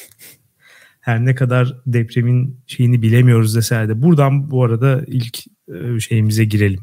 Her 1.01 1.25
ne 1.25 1.35
kadar 1.35 1.77
depremin 1.87 2.61
şeyini 2.67 3.03
bilemiyoruz 3.03 3.57
deseler 3.57 3.89
de 3.89 4.03
buradan 4.03 4.51
bu 4.51 4.65
arada 4.65 5.05
ilk 5.07 5.39
e, 5.69 6.01
şeyimize 6.01 6.45
girelim. 6.45 6.81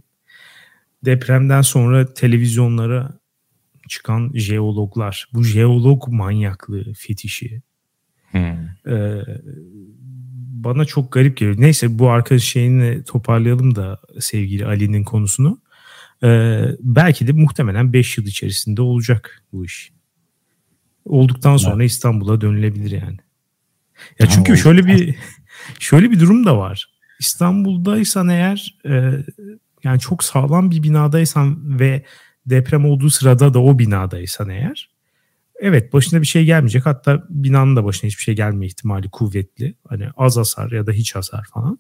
Depremden 1.05 1.61
sonra 1.61 2.13
televizyonlara 2.13 3.19
çıkan 3.87 4.31
jeologlar, 4.35 5.29
bu 5.33 5.43
jeolog 5.43 6.07
manyaklığı, 6.07 6.93
fetişi 6.93 7.61
hmm. 8.31 8.93
e, 8.93 9.23
bana 10.63 10.85
çok 10.85 11.11
garip 11.11 11.37
geliyor. 11.37 11.55
Neyse 11.59 11.99
bu 11.99 12.09
arkadaş 12.09 12.43
şeyini 12.43 13.03
toparlayalım 13.03 13.75
da 13.75 13.99
sevgili 14.19 14.65
Ali'nin 14.65 15.03
konusunu. 15.03 15.61
E, 16.23 16.61
belki 16.79 17.27
de 17.27 17.31
muhtemelen 17.31 17.93
5 17.93 18.17
yıl 18.17 18.25
içerisinde 18.25 18.81
olacak 18.81 19.43
bu 19.51 19.65
iş. 19.65 19.91
Olduktan 21.05 21.57
sonra 21.57 21.75
evet. 21.75 21.91
İstanbul'a 21.91 22.41
dönülebilir 22.41 22.91
yani. 22.91 23.17
Ya 24.19 24.27
çünkü 24.29 24.57
şöyle 24.57 24.85
bir 24.85 25.15
şöyle 25.79 26.11
bir 26.11 26.19
durum 26.19 26.45
da 26.45 26.57
var. 26.57 26.89
İstanbul'daysan 27.19 28.29
eğer 28.29 28.77
e, 28.85 29.11
yani 29.87 29.99
çok 29.99 30.23
sağlam 30.23 30.71
bir 30.71 30.83
binadaysan 30.83 31.79
ve 31.79 32.05
deprem 32.45 32.85
olduğu 32.85 33.09
sırada 33.09 33.53
da 33.53 33.61
o 33.61 33.79
binadaysan 33.79 34.49
eğer 34.49 34.89
evet 35.59 35.93
başına 35.93 36.21
bir 36.21 36.27
şey 36.27 36.45
gelmeyecek. 36.45 36.85
Hatta 36.85 37.23
binanın 37.29 37.75
da 37.75 37.83
başına 37.85 38.07
hiçbir 38.07 38.23
şey 38.23 38.35
gelme 38.35 38.65
ihtimali 38.65 39.09
kuvvetli. 39.09 39.75
Hani 39.89 40.09
az 40.17 40.37
hasar 40.37 40.71
ya 40.71 40.87
da 40.87 40.91
hiç 40.91 41.15
hasar 41.15 41.45
falan. 41.53 41.79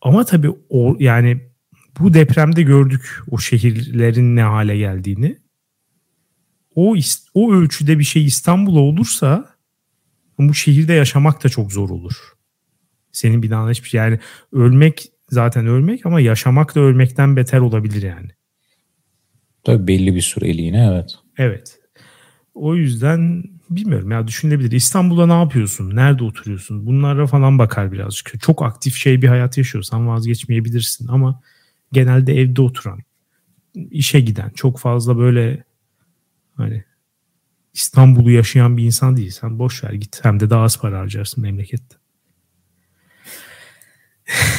Ama 0.00 0.24
tabii 0.24 0.50
o 0.68 0.96
yani 0.98 1.50
bu 1.98 2.14
depremde 2.14 2.62
gördük 2.62 3.22
o 3.30 3.38
şehirlerin 3.38 4.36
ne 4.36 4.42
hale 4.42 4.76
geldiğini. 4.76 5.38
O 6.74 6.96
o 7.34 7.52
ölçüde 7.52 7.98
bir 7.98 8.04
şey 8.04 8.24
İstanbul'a 8.24 8.80
olursa 8.80 9.54
bu 10.38 10.54
şehirde 10.54 10.92
yaşamak 10.92 11.44
da 11.44 11.48
çok 11.48 11.72
zor 11.72 11.90
olur. 11.90 12.14
Senin 13.12 13.42
binana 13.42 13.70
hiçbir 13.70 13.88
şey 13.88 13.98
yani 13.98 14.18
ölmek 14.52 15.12
zaten 15.30 15.66
ölmek 15.66 16.06
ama 16.06 16.20
yaşamak 16.20 16.74
da 16.74 16.80
ölmekten 16.80 17.36
beter 17.36 17.58
olabilir 17.58 18.02
yani. 18.02 18.30
Tabii 19.64 19.86
belli 19.86 20.14
bir 20.14 20.20
süreliğine 20.20 20.86
evet. 20.92 21.14
Evet. 21.38 21.78
O 22.54 22.74
yüzden 22.74 23.44
bilmiyorum 23.70 24.10
ya 24.10 24.26
düşünülebilir. 24.26 24.72
İstanbul'da 24.72 25.26
ne 25.26 25.32
yapıyorsun? 25.32 25.96
Nerede 25.96 26.24
oturuyorsun? 26.24 26.86
Bunlara 26.86 27.26
falan 27.26 27.58
bakar 27.58 27.92
birazcık. 27.92 28.40
Çok 28.40 28.62
aktif 28.62 28.94
şey 28.94 29.22
bir 29.22 29.28
hayat 29.28 29.58
yaşıyorsan 29.58 30.08
vazgeçmeyebilirsin 30.08 31.08
ama 31.08 31.40
genelde 31.92 32.34
evde 32.34 32.62
oturan, 32.62 32.98
işe 33.74 34.20
giden, 34.20 34.50
çok 34.50 34.78
fazla 34.78 35.18
böyle 35.18 35.64
hani 36.54 36.84
İstanbul'u 37.74 38.30
yaşayan 38.30 38.76
bir 38.76 38.84
insan 38.84 39.16
değilsen 39.16 39.58
boş 39.58 39.84
ver 39.84 39.92
git. 39.92 40.20
Hem 40.22 40.40
de 40.40 40.50
daha 40.50 40.62
az 40.62 40.80
para 40.80 40.98
harcarsın 40.98 41.42
memlekette. 41.42 41.97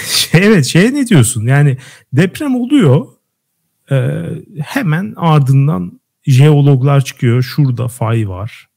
Şey, 0.07 0.47
evet 0.47 0.65
şeye 0.65 0.93
ne 0.93 1.07
diyorsun? 1.07 1.47
Yani 1.47 1.77
deprem 2.13 2.55
oluyor. 2.55 3.07
E, 3.91 4.25
hemen 4.59 5.13
ardından 5.17 5.99
jeologlar 6.25 7.01
çıkıyor. 7.05 7.43
Şurada 7.43 7.87
fay 7.87 8.29
var. 8.29 8.69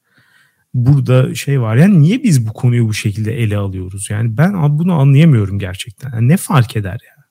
Burada 0.75 1.34
şey 1.34 1.61
var. 1.61 1.76
Yani 1.76 2.00
niye 2.00 2.22
biz 2.22 2.46
bu 2.46 2.52
konuyu 2.52 2.88
bu 2.88 2.94
şekilde 2.94 3.42
ele 3.42 3.56
alıyoruz? 3.56 4.11
Yani 4.11 4.37
ben 4.37 4.78
bunu 4.78 4.92
anlayamıyorum 4.92 5.58
gerçekten. 5.58 6.12
Yani 6.12 6.28
ne 6.28 6.37
fark 6.37 6.76
eder 6.76 6.92
ya? 6.92 7.25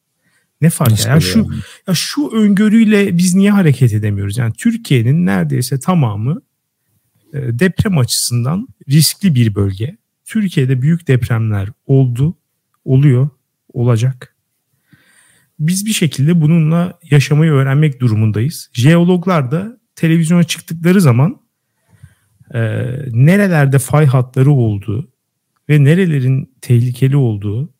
Ne 0.61 0.69
fark 0.69 1.01
eder? 1.01 1.09
Yani 1.09 1.21
şu 1.21 1.49
ya 1.87 1.93
şu 1.93 2.29
öngörüyle 2.29 3.17
biz 3.17 3.35
niye 3.35 3.51
hareket 3.51 3.93
edemiyoruz? 3.93 4.37
Yani 4.37 4.53
Türkiye'nin 4.53 5.25
neredeyse 5.25 5.79
tamamı 5.79 6.41
e, 7.33 7.59
deprem 7.59 7.97
açısından 7.97 8.67
riskli 8.89 9.35
bir 9.35 9.55
bölge. 9.55 9.97
Türkiye'de 10.25 10.81
büyük 10.81 11.07
depremler 11.07 11.69
oldu, 11.85 12.37
oluyor, 12.85 13.29
olacak. 13.73 14.35
Biz 15.59 15.85
bir 15.85 15.93
şekilde 15.93 16.41
bununla 16.41 16.99
yaşamayı 17.11 17.51
öğrenmek 17.51 17.99
durumundayız. 17.99 18.69
Jeologlar 18.73 19.51
da 19.51 19.77
televizyona 19.95 20.43
çıktıkları 20.43 21.01
zaman 21.01 21.41
e, 22.53 22.59
nerelerde 23.11 23.79
fay 23.79 24.05
hatları 24.05 24.51
olduğu 24.51 25.11
ve 25.69 25.83
nerelerin 25.83 26.55
tehlikeli 26.61 27.15
olduğu 27.17 27.73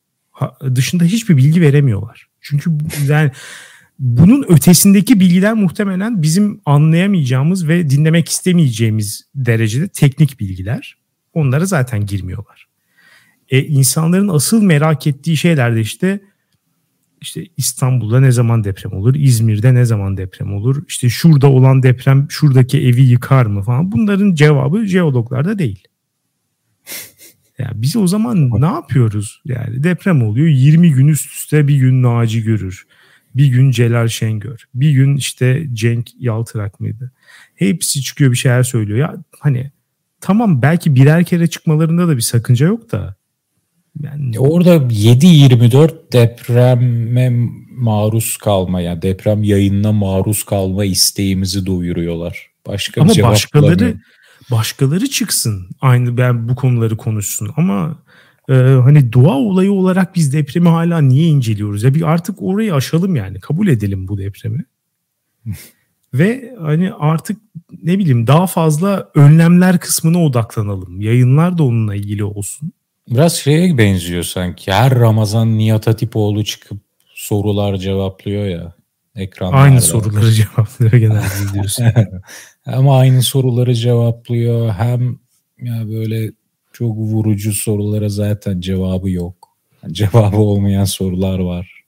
dışında 0.75 1.03
hiçbir 1.03 1.38
bilgi 1.38 1.62
veremiyorlar. 1.62 2.27
Çünkü 2.41 2.71
yani 3.07 3.31
bunun 4.00 4.45
ötesindeki 4.50 5.19
bilgiler 5.19 5.53
muhtemelen 5.53 6.21
bizim 6.21 6.62
anlayamayacağımız 6.65 7.67
ve 7.67 7.89
dinlemek 7.89 8.29
istemeyeceğimiz 8.29 9.29
derecede 9.36 9.88
teknik 9.88 10.39
bilgiler. 10.39 10.98
Onlara 11.33 11.65
zaten 11.65 12.05
girmiyorlar. 12.05 12.70
E, 13.51 13.63
insanların 13.63 14.27
asıl 14.27 14.63
merak 14.63 15.08
ettiği 15.08 15.38
şeyler 15.38 15.75
de 15.75 15.81
işte 15.81 16.20
işte 17.22 17.46
İstanbul'da 17.58 18.20
ne 18.20 18.31
zaman 18.31 18.63
deprem 18.63 18.93
olur, 18.93 19.15
İzmir'de 19.15 19.74
ne 19.74 19.86
zaman 19.86 20.17
deprem 20.17 20.53
olur, 20.53 20.84
işte 20.88 21.10
şurada 21.10 21.51
olan 21.51 21.84
deprem 21.84 22.27
şuradaki 22.29 22.81
evi 22.81 23.01
yıkar 23.01 23.46
mı 23.46 23.62
falan. 23.62 23.91
Bunların 23.91 24.36
cevabı 24.36 24.86
jeologlarda 24.86 25.60
değil. 25.60 25.88
Ya 27.58 27.72
biz 27.75 27.96
o 27.96 28.08
zaman 28.08 28.62
ne 28.62 28.65
yapıyoruz? 28.65 29.41
Yani 29.46 29.84
deprem 29.84 30.24
oluyor 30.24 30.48
20 30.48 30.91
gün 30.91 31.08
üst 31.08 31.34
üste 31.34 31.67
bir 31.67 31.75
gün 31.75 32.03
Naci 32.03 32.43
görür. 32.43 32.88
Bir 33.36 33.48
gün 33.48 33.72
Celal 33.72 34.08
Şengör. 34.08 34.65
Bir 34.74 34.91
gün 34.91 35.15
işte 35.15 35.67
Cenk 35.74 36.10
Yaltırak 36.20 36.79
mıydı? 36.79 37.12
Hepsi 37.55 38.01
çıkıyor 38.01 38.31
bir 38.31 38.38
şeyler 38.38 38.63
söylüyor. 38.63 39.00
Ya 39.00 39.15
hani 39.39 39.72
tamam 40.22 40.62
belki 40.62 40.96
birer 40.96 41.24
kere 41.24 41.48
çıkmalarında 41.48 42.08
da 42.08 42.15
bir 42.15 42.22
sakınca 42.22 42.65
yok 42.65 42.91
da. 42.91 43.20
Yani... 44.00 44.39
Orada 44.39 44.75
7-24 44.75 46.12
depreme 46.12 47.29
maruz 47.71 48.38
kalma 48.38 48.81
yani 48.81 49.01
deprem 49.01 49.43
yayınına 49.43 49.91
maruz 49.91 50.43
kalma 50.43 50.86
isteğimizi 50.86 51.65
duyuruyorlar. 51.65 52.51
Başka 52.67 53.01
Ama 53.01 53.13
başkaları 53.21 53.98
başkaları 54.51 55.07
çıksın 55.07 55.69
aynı 55.81 56.17
ben 56.17 56.50
bu 56.50 56.55
konuları 56.55 56.98
konuşsun 56.98 57.50
ama 57.57 58.03
e, 58.50 58.53
hani 58.53 59.13
doğa 59.13 59.36
olayı 59.36 59.71
olarak 59.71 60.15
biz 60.15 60.33
depremi 60.33 60.69
hala 60.69 61.01
niye 61.01 61.27
inceliyoruz? 61.27 61.83
Ya 61.83 61.93
bir 61.93 62.01
artık 62.01 62.41
orayı 62.41 62.75
aşalım 62.75 63.15
yani. 63.15 63.39
Kabul 63.39 63.67
edelim 63.67 64.07
bu 64.07 64.17
depremi. 64.17 64.65
Ve 66.13 66.55
hani 66.60 66.93
artık 66.93 67.38
ne 67.83 68.00
bileyim 68.00 68.27
daha 68.27 68.48
fazla 68.48 69.12
önlemler 69.15 69.79
kısmına 69.79 70.24
odaklanalım. 70.24 71.01
Yayınlar 71.01 71.57
da 71.57 71.63
onunla 71.63 71.95
ilgili 71.95 72.24
olsun. 72.24 72.71
Biraz 73.10 73.34
şeye 73.34 73.77
benziyor 73.77 74.24
sanki. 74.24 74.72
Her 74.72 74.96
Ramazan 74.96 75.58
Nihat 75.58 75.88
Hatipoğlu 75.88 76.43
çıkıp 76.43 76.77
sorular 77.13 77.77
cevaplıyor 77.77 78.46
ya 78.46 78.74
ekranlarda. 79.15 79.58
Aynı 79.58 79.81
soruları 79.81 80.31
cevaplıyor 80.31 80.91
genelde 80.91 81.53
diyorsun. 81.53 81.86
hem 82.63 82.89
aynı 82.89 83.22
soruları 83.22 83.75
cevaplıyor 83.75 84.70
hem 84.74 85.20
ya 85.62 85.89
böyle 85.89 86.31
çok 86.74 86.98
vurucu 86.98 87.53
sorulara 87.53 88.10
zaten 88.10 88.62
cevabı 88.62 89.10
yok. 89.10 89.48
Yani 89.84 89.93
cevabı 89.93 90.38
olmayan 90.38 90.86
sorular 90.86 91.39
var. 91.39 91.84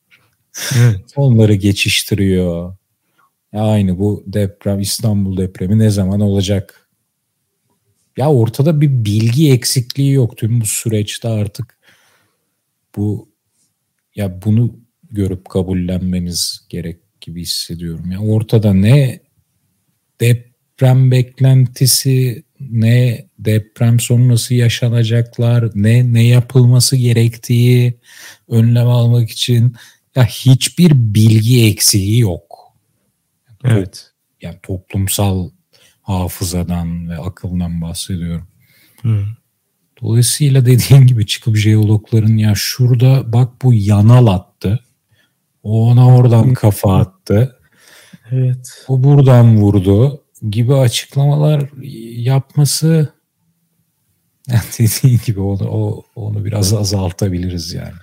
Evet. 0.78 1.02
Onları 1.16 1.54
geçiştiriyor. 1.54 2.76
Aynı 3.54 4.00
bu 4.00 4.24
deprem 4.28 4.80
İstanbul 4.80 5.38
depremi 5.38 5.80
ne 5.80 5.90
zaman 5.90 6.20
olacak? 6.20 6.83
Ya 8.18 8.32
ortada 8.32 8.82
bir 8.82 8.90
bilgi 9.06 9.52
eksikliği 9.52 10.12
yok 10.12 10.38
tüm 10.38 10.62
bu 10.62 10.66
süreçte 10.66 11.28
artık 11.28 11.78
bu 12.96 13.30
ya 14.16 14.42
bunu 14.42 14.80
görüp 15.12 15.50
kabullenmemiz 15.50 16.66
gerek 16.70 17.00
gibi 17.22 17.42
hissediyorum. 17.42 18.12
Ya 18.12 18.20
ortada 18.20 18.74
ne 18.74 19.20
deprem 20.22 21.12
beklentisi 21.12 22.44
ne 22.60 23.28
deprem 23.40 24.00
sonrası 24.00 24.54
yaşanacaklar, 24.54 25.72
ne 25.76 26.14
ne 26.14 26.28
yapılması 26.28 26.96
gerektiği 26.96 28.00
önlem 28.48 28.88
almak 28.88 29.30
için 29.30 29.76
ya 30.16 30.26
hiçbir 30.26 30.92
bilgi 30.94 31.66
eksiği 31.66 32.20
yok. 32.20 32.74
Evet. 33.64 34.12
Yani 34.42 34.58
toplumsal 34.64 35.50
hafızadan 36.04 37.10
ve 37.10 37.18
akıldan 37.18 37.82
bahsediyorum. 37.82 38.48
Hı. 39.02 39.26
Dolayısıyla 40.02 40.66
dediğin 40.66 41.08
gibi 41.08 41.26
çıkıp 41.26 41.58
jeologların 41.58 42.38
ya 42.38 42.54
şurada 42.56 43.34
bak 43.34 43.50
bu 43.62 43.74
yanal 43.74 44.28
attı. 44.28 44.80
O 45.64 45.90
ona 45.90 46.16
oradan 46.16 46.54
kafa 46.54 46.98
attı. 46.98 47.56
Evet. 48.32 48.86
O 48.88 49.04
buradan 49.04 49.58
vurdu 49.58 50.24
gibi 50.50 50.76
açıklamalar 50.76 51.70
yapması 52.22 53.14
yani 54.48 54.62
dediğin 54.80 55.20
gibi 55.26 55.40
onu, 55.40 55.68
o, 55.70 56.04
onu 56.16 56.46
biraz 56.46 56.74
azaltabiliriz 56.74 57.74
yani. 57.74 57.94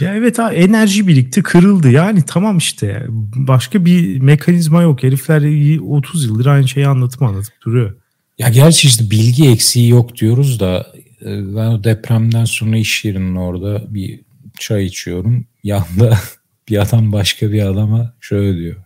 Ya 0.00 0.14
evet 0.14 0.38
ha 0.38 0.52
enerji 0.52 1.08
birikti 1.08 1.42
kırıldı 1.42 1.90
yani 1.90 2.22
tamam 2.26 2.58
işte 2.58 3.06
başka 3.34 3.84
bir 3.84 4.20
mekanizma 4.20 4.82
yok 4.82 5.02
herifler 5.02 5.78
30 5.80 6.24
yıldır 6.24 6.46
aynı 6.46 6.68
şeyi 6.68 6.86
anlatıp 6.86 7.22
anlatıp 7.22 7.54
duruyor. 7.64 7.96
Ya 8.38 8.48
gerçi 8.48 8.88
işte 8.88 9.10
bilgi 9.10 9.48
eksiği 9.48 9.88
yok 9.88 10.16
diyoruz 10.16 10.60
da 10.60 10.92
e, 11.20 11.26
ben 11.56 11.66
o 11.66 11.84
depremden 11.84 12.44
sonra 12.44 12.76
iş 12.76 13.04
yerinin 13.04 13.36
orada 13.36 13.94
bir 13.94 14.20
çay 14.58 14.84
içiyorum. 14.84 15.46
Yanda 15.64 16.18
bir 16.68 16.82
adam 16.82 17.12
başka 17.12 17.52
bir 17.52 17.66
adama 17.66 18.14
şöyle 18.20 18.58
diyor. 18.58 18.76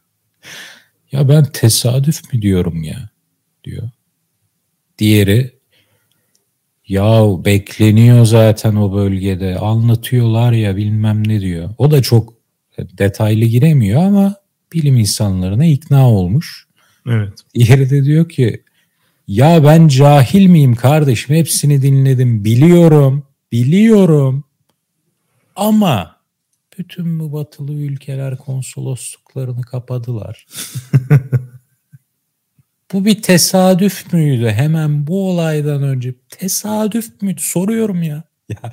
Ya 1.13 1.29
ben 1.29 1.45
tesadüf 1.45 2.33
mü 2.33 2.43
diyorum 2.43 2.83
ya 2.83 3.11
diyor. 3.65 3.91
Diğeri 4.99 5.56
ya 6.89 7.25
bekleniyor 7.45 8.25
zaten 8.25 8.77
o 8.77 8.93
bölgede 8.95 9.59
anlatıyorlar 9.59 10.53
ya 10.53 10.77
bilmem 10.77 11.29
ne 11.29 11.41
diyor. 11.41 11.71
O 11.79 11.91
da 11.91 12.03
çok 12.03 12.35
detaylı 12.79 13.45
giremiyor 13.45 14.03
ama 14.03 14.35
bilim 14.73 14.97
insanlarına 14.97 15.65
ikna 15.65 16.11
olmuş. 16.11 16.67
Evet. 17.09 17.33
Diğeri 17.55 17.91
de 17.91 18.05
diyor 18.05 18.29
ki 18.29 18.63
ya 19.29 19.65
ben 19.65 19.89
cahil 19.89 20.47
miyim 20.47 20.75
kardeşim 20.75 21.37
hepsini 21.37 21.83
dinledim 21.83 22.45
biliyorum 22.45 23.27
biliyorum 23.53 24.45
ama 25.57 26.17
bütün 26.79 27.21
bu 27.21 27.33
batılı 27.33 27.73
ülkeler 27.73 28.37
konsolosluklarını 28.37 29.63
kapadılar. 29.63 30.47
bu 32.97 33.05
bir 33.05 33.23
tesadüf 33.23 34.13
müydü? 34.13 34.49
Hemen 34.49 35.07
bu 35.07 35.31
olaydan 35.31 35.83
önce 35.83 36.15
tesadüf 36.31 37.23
müydü? 37.23 37.41
Soruyorum 37.43 38.03
ya. 38.03 38.23
Ya, 38.49 38.73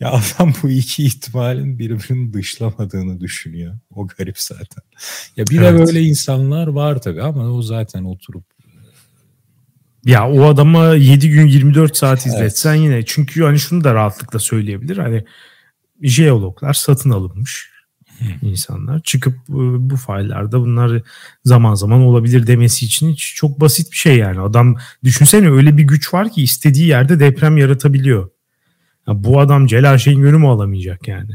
ya 0.00 0.10
adam 0.10 0.54
bu 0.62 0.70
iki 0.70 1.04
ihtimalin 1.04 1.78
birbirini 1.78 2.32
dışlamadığını 2.32 3.20
düşünüyor. 3.20 3.78
O 3.90 4.06
garip 4.06 4.38
zaten. 4.38 4.82
Ya 5.36 5.44
bir 5.46 5.60
evet. 5.60 5.80
de 5.80 5.86
böyle 5.86 6.02
insanlar 6.02 6.66
var 6.66 7.00
tabii 7.02 7.22
ama 7.22 7.50
o 7.50 7.62
zaten 7.62 8.04
oturup 8.04 8.44
ya 10.04 10.30
o 10.30 10.44
adama 10.44 10.94
7 10.94 11.30
gün 11.30 11.46
24 11.46 11.96
saat 11.96 12.26
izletsen 12.26 12.74
evet. 12.74 12.84
yine 12.84 13.04
çünkü 13.04 13.42
hani 13.42 13.58
şunu 13.58 13.84
da 13.84 13.94
rahatlıkla 13.94 14.38
söyleyebilir. 14.38 14.96
Hani 14.96 15.24
jeologlar 16.02 16.74
satın 16.74 17.10
alınmış 17.10 17.70
insanlar 18.42 19.00
çıkıp 19.00 19.34
e, 19.34 19.54
bu 19.90 19.96
faillerde 19.96 20.58
bunlar 20.58 21.02
zaman 21.44 21.74
zaman 21.74 22.00
olabilir 22.00 22.46
demesi 22.46 22.86
için 22.86 23.10
hiç 23.10 23.34
çok 23.34 23.60
basit 23.60 23.92
bir 23.92 23.96
şey 23.96 24.16
yani. 24.16 24.40
Adam 24.40 24.76
düşünsene 25.04 25.50
öyle 25.50 25.76
bir 25.76 25.82
güç 25.82 26.14
var 26.14 26.32
ki 26.32 26.42
istediği 26.42 26.86
yerde 26.86 27.20
deprem 27.20 27.56
yaratabiliyor. 27.56 28.30
Ya 29.08 29.24
bu 29.24 29.40
adam 29.40 29.66
Celal 29.66 29.98
Şengör'ü 29.98 30.38
mü 30.38 30.46
alamayacak 30.46 31.08
yani? 31.08 31.30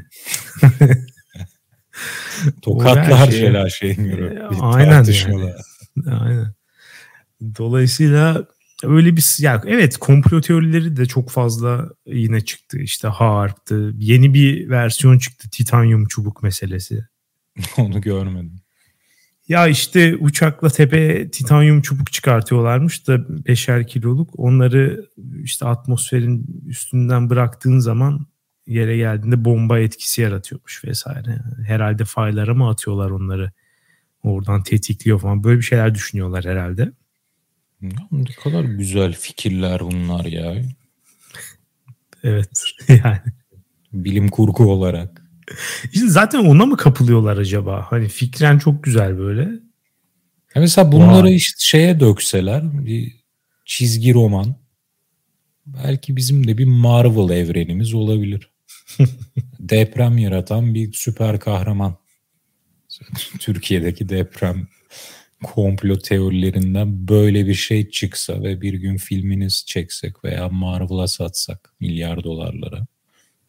Tokatlar 2.62 3.32
şey, 3.32 3.40
Celal 3.40 3.70
Şengör'ü. 3.70 4.48
Aynen 4.62 5.04
yani. 5.04 5.54
Aynen. 6.08 6.54
Dolayısıyla 7.58 8.46
öyle 8.84 9.16
bir 9.16 9.44
ya 9.44 9.62
evet 9.66 9.98
komplo 9.98 10.42
teorileri 10.42 10.98
de 10.98 11.06
çok 11.06 11.30
fazla 11.30 11.90
yine 12.06 12.42
çıktı. 12.42 12.80
İşte 12.80 13.08
harptı. 13.08 13.94
Yeni 13.98 14.34
bir 14.34 14.70
versiyon 14.70 15.18
çıktı. 15.18 15.50
Titanyum 15.50 16.06
çubuk 16.06 16.44
meselesi. 16.44 17.08
Onu 17.78 18.02
görmedim. 18.02 18.62
Ya 19.48 19.68
işte 19.68 20.16
uçakla 20.16 20.70
tepe 20.70 21.32
titanyum 21.32 21.82
çubuk 21.82 22.12
çıkartıyorlarmış 22.12 23.08
da 23.08 23.46
beşer 23.46 23.88
kiloluk. 23.88 24.30
Onları 24.40 25.06
işte 25.44 25.66
atmosferin 25.66 26.64
üstünden 26.68 27.30
bıraktığın 27.30 27.80
zaman 27.80 28.28
yere 28.68 28.98
geldiğinde 28.98 29.46
bomba 29.46 29.80
etkisi 29.80 30.22
yaratıyormuş 30.22 30.84
vesaire. 30.86 31.42
Herhalde 31.66 32.06
faylara 32.06 32.54
mı 32.54 32.70
atıyorlar 32.70 33.10
onları? 33.10 33.52
Oradan 34.24 34.64
tetikliyor 34.64 35.20
falan. 35.20 35.44
Böyle 35.44 35.60
bir 35.60 35.66
şeyler 35.66 35.96
düşünüyorlar 35.96 36.46
herhalde. 36.46 36.92
Ne 38.12 38.32
kadar 38.44 38.64
güzel 38.64 39.14
fikirler 39.14 39.80
bunlar 39.80 40.26
ya. 40.26 40.56
Evet 42.24 42.64
yani. 42.88 43.20
Bilim 43.94 44.30
kurgu 44.30 44.72
olarak. 44.72 45.22
İşte 45.94 46.08
zaten 46.08 46.40
ona 46.40 46.66
mı 46.66 46.78
kapılıyorlar 46.78 47.38
acaba? 47.38 47.86
Hani 47.90 48.08
fikren 48.08 48.60
çok 48.60 48.84
güzel 48.84 49.18
böyle. 49.18 49.42
Ya 50.56 50.62
mesela 50.62 50.92
bunları 50.92 51.24
Vay. 51.24 51.36
işte 51.36 51.56
şeye 51.60 52.00
dökseler 52.00 52.86
bir 52.86 53.16
çizgi 53.66 54.14
roman 54.14 54.56
belki 55.66 56.16
bizim 56.16 56.48
de 56.48 56.58
bir 56.58 56.66
Marvel 56.66 57.36
evrenimiz 57.38 57.94
olabilir. 57.94 58.50
deprem 59.60 60.18
yaratan 60.18 60.74
bir 60.74 60.94
süper 60.94 61.40
kahraman. 61.40 61.98
Türkiye'deki 63.40 64.10
deprem 64.10 64.68
komplo 65.44 65.98
teorilerinden 65.98 67.08
böyle 67.08 67.48
bir 67.48 67.54
şey 67.54 67.90
çıksa 67.90 68.44
ve 68.44 68.62
bir 68.62 68.74
gün 68.74 68.98
filminiz 68.98 69.64
çeksek 69.68 70.24
veya 70.24 70.50
Marvel'a 70.50 71.08
satsak 71.08 71.74
milyar 71.80 72.24
dolarlara 72.24 72.86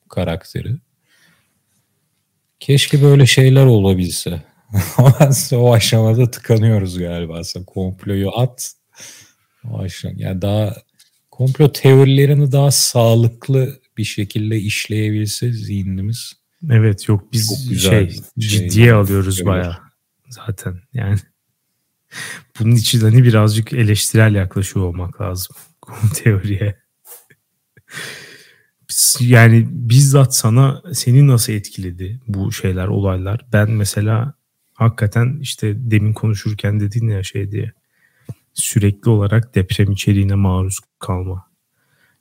karakteri. 0.09 0.77
Keşke 2.61 3.03
böyle 3.03 3.27
şeyler 3.27 3.67
olabilse. 3.67 4.43
o 5.53 5.73
aşamada 5.73 6.31
tıkanıyoruz 6.31 6.99
galiba. 6.99 7.39
Aslında 7.39 7.67
komployu 7.67 8.31
at. 8.31 8.75
O 9.71 9.79
aşama, 9.79 10.15
yani 10.17 10.43
daha 10.43 10.75
komplo 11.31 11.73
teorilerini 11.73 12.53
daha 12.53 12.71
sağlıklı 12.71 13.81
bir 13.99 14.05
şekilde 14.05 14.59
işleyebilse 14.61 15.53
zihnimiz. 15.53 16.33
Evet 16.71 17.09
yok 17.09 17.33
biz 17.33 17.79
şey, 17.83 18.11
şey 18.11 18.21
ciddiye 18.39 18.93
alıyoruz 18.93 19.47
baya 19.47 19.79
zaten 20.29 20.81
yani. 20.95 21.19
Bunun 22.61 22.75
için 22.75 23.01
hani 23.01 23.25
birazcık 23.25 23.73
eleştirel 23.73 24.35
yaklaşıyor 24.35 24.87
olmak 24.87 25.21
lazım 25.21 25.57
teoriye. 26.15 26.83
yani 29.21 29.67
bizzat 29.71 30.35
sana 30.35 30.83
seni 30.93 31.27
nasıl 31.27 31.53
etkiledi 31.53 32.21
bu 32.29 32.53
şeyler, 32.53 32.87
olaylar? 32.87 33.47
Ben 33.53 33.71
mesela 33.71 34.35
hakikaten 34.75 35.39
işte 35.41 35.75
demin 35.77 36.13
konuşurken 36.13 36.81
dedin 36.81 37.09
ya 37.09 37.23
şey 37.23 37.51
diye 37.51 37.73
sürekli 38.55 39.11
olarak 39.11 39.55
deprem 39.55 39.93
içeriğine 39.93 40.35
maruz 40.35 40.79
kalma. 40.99 41.47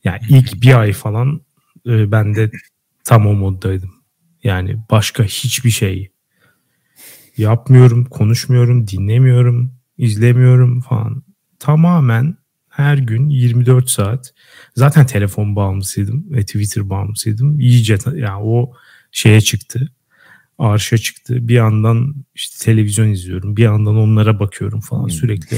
Yani 0.03 0.21
ilk 0.29 0.61
bir 0.61 0.79
ay 0.79 0.93
falan 0.93 1.41
e, 1.87 2.11
ben 2.11 2.35
de 2.35 2.51
tam 3.03 3.27
o 3.27 3.33
moddaydım. 3.33 3.91
Yani 4.43 4.77
başka 4.91 5.23
hiçbir 5.23 5.69
şey 5.69 6.11
yapmıyorum, 7.37 8.05
konuşmuyorum, 8.05 8.87
dinlemiyorum 8.87 9.80
izlemiyorum 10.01 10.81
falan. 10.81 11.23
Tamamen 11.59 12.37
her 12.69 12.97
gün 12.97 13.29
24 13.29 13.89
saat. 13.89 14.33
Zaten 14.75 15.05
telefon 15.05 15.55
bağımlısıydım 15.55 16.25
ve 16.31 16.41
Twitter 16.41 16.89
bağımlısıydım. 16.89 17.59
İyice 17.59 17.97
yani 18.15 18.43
o 18.43 18.73
şeye 19.11 19.41
çıktı. 19.41 19.91
Arşa 20.57 20.97
çıktı. 20.97 21.47
Bir 21.47 21.53
yandan 21.53 22.15
işte 22.35 22.65
televizyon 22.65 23.07
izliyorum. 23.07 23.57
Bir 23.57 23.63
yandan 23.63 23.97
onlara 23.97 24.39
bakıyorum 24.39 24.79
falan 24.79 25.03
hmm. 25.03 25.11
sürekli. 25.11 25.57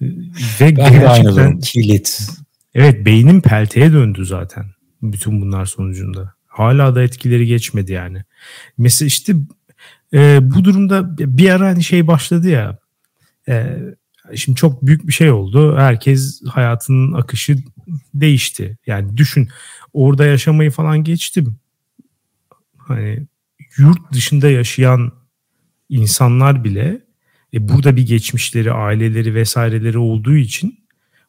ve 0.00 0.60
ben 0.60 0.74
gerçekten 0.74 1.60
kilit. 1.60 2.28
Evet 2.74 3.06
beynim 3.06 3.40
pelteye 3.40 3.92
döndü 3.92 4.24
zaten. 4.24 4.64
Bütün 5.02 5.40
bunlar 5.40 5.66
sonucunda. 5.66 6.34
Hala 6.46 6.94
da 6.94 7.02
etkileri 7.02 7.46
geçmedi 7.46 7.92
yani. 7.92 8.24
Mesela 8.78 9.06
işte 9.06 9.34
e, 10.14 10.38
bu 10.42 10.64
durumda 10.64 11.18
bir 11.18 11.50
ara 11.50 11.66
hani 11.66 11.84
şey 11.84 12.06
başladı 12.06 12.48
ya 12.48 12.83
e, 13.48 13.78
şimdi 14.34 14.56
çok 14.56 14.86
büyük 14.86 15.08
bir 15.08 15.12
şey 15.12 15.30
oldu. 15.30 15.76
Herkes 15.76 16.42
hayatının 16.48 17.12
akışı 17.12 17.56
değişti. 18.14 18.78
Yani 18.86 19.16
düşün 19.16 19.48
orada 19.92 20.26
yaşamayı 20.26 20.70
falan 20.70 21.04
geçtim. 21.04 21.56
Hani 22.78 23.26
yurt 23.78 24.12
dışında 24.12 24.50
yaşayan 24.50 25.12
insanlar 25.88 26.64
bile 26.64 27.00
e, 27.54 27.68
burada 27.68 27.96
bir 27.96 28.06
geçmişleri, 28.06 28.72
aileleri 28.72 29.34
vesaireleri 29.34 29.98
olduğu 29.98 30.36
için 30.36 30.84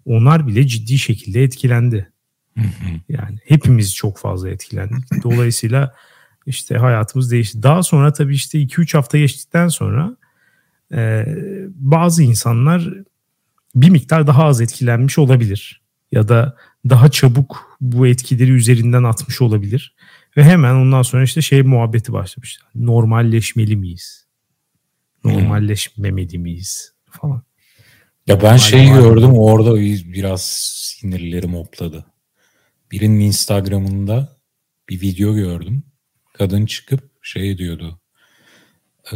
onlar 0.05 0.47
bile 0.47 0.67
ciddi 0.67 0.97
şekilde 0.97 1.43
etkilendi. 1.43 2.11
Yani 3.09 3.37
hepimiz 3.45 3.95
çok 3.95 4.17
fazla 4.17 4.49
etkilendik. 4.49 5.23
Dolayısıyla 5.23 5.95
işte 6.45 6.77
hayatımız 6.77 7.31
değişti. 7.31 7.63
Daha 7.63 7.83
sonra 7.83 8.13
tabii 8.13 8.35
işte 8.35 8.59
2-3 8.61 8.97
hafta 8.97 9.17
geçtikten 9.17 9.67
sonra 9.67 10.17
e, 10.93 11.25
bazı 11.75 12.23
insanlar 12.23 12.93
bir 13.75 13.89
miktar 13.89 14.27
daha 14.27 14.43
az 14.43 14.61
etkilenmiş 14.61 15.19
olabilir 15.19 15.81
ya 16.11 16.27
da 16.27 16.57
daha 16.89 17.11
çabuk 17.11 17.77
bu 17.81 18.07
etkileri 18.07 18.51
üzerinden 18.51 19.03
atmış 19.03 19.41
olabilir. 19.41 19.95
Ve 20.37 20.43
hemen 20.43 20.75
ondan 20.75 21.01
sonra 21.01 21.23
işte 21.23 21.41
şey 21.41 21.61
muhabbeti 21.61 22.13
başlamış. 22.13 22.59
Normalleşmeli 22.75 23.75
miyiz? 23.75 24.25
Normalleşmemeli 25.23 26.37
miyiz? 26.37 26.93
Falan. 27.09 27.43
Ya 28.27 28.41
ben 28.41 28.57
şey 28.57 28.87
gördüm 28.87 29.31
orada 29.33 29.75
biraz 30.13 30.41
sinirlerim 30.73 31.53
hopladı. 31.53 32.05
Birinin 32.91 33.19
Instagram'ında 33.19 34.37
bir 34.89 35.01
video 35.01 35.35
gördüm. 35.35 35.83
Kadın 36.33 36.65
çıkıp 36.65 37.11
şey 37.21 37.57
diyordu. 37.57 37.99
Ee, 39.13 39.15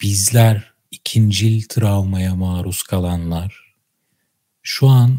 bizler 0.00 0.73
ikincil 1.04 1.62
travmaya 1.68 2.34
maruz 2.34 2.82
kalanlar 2.82 3.74
şu 4.62 4.88
an 4.88 5.18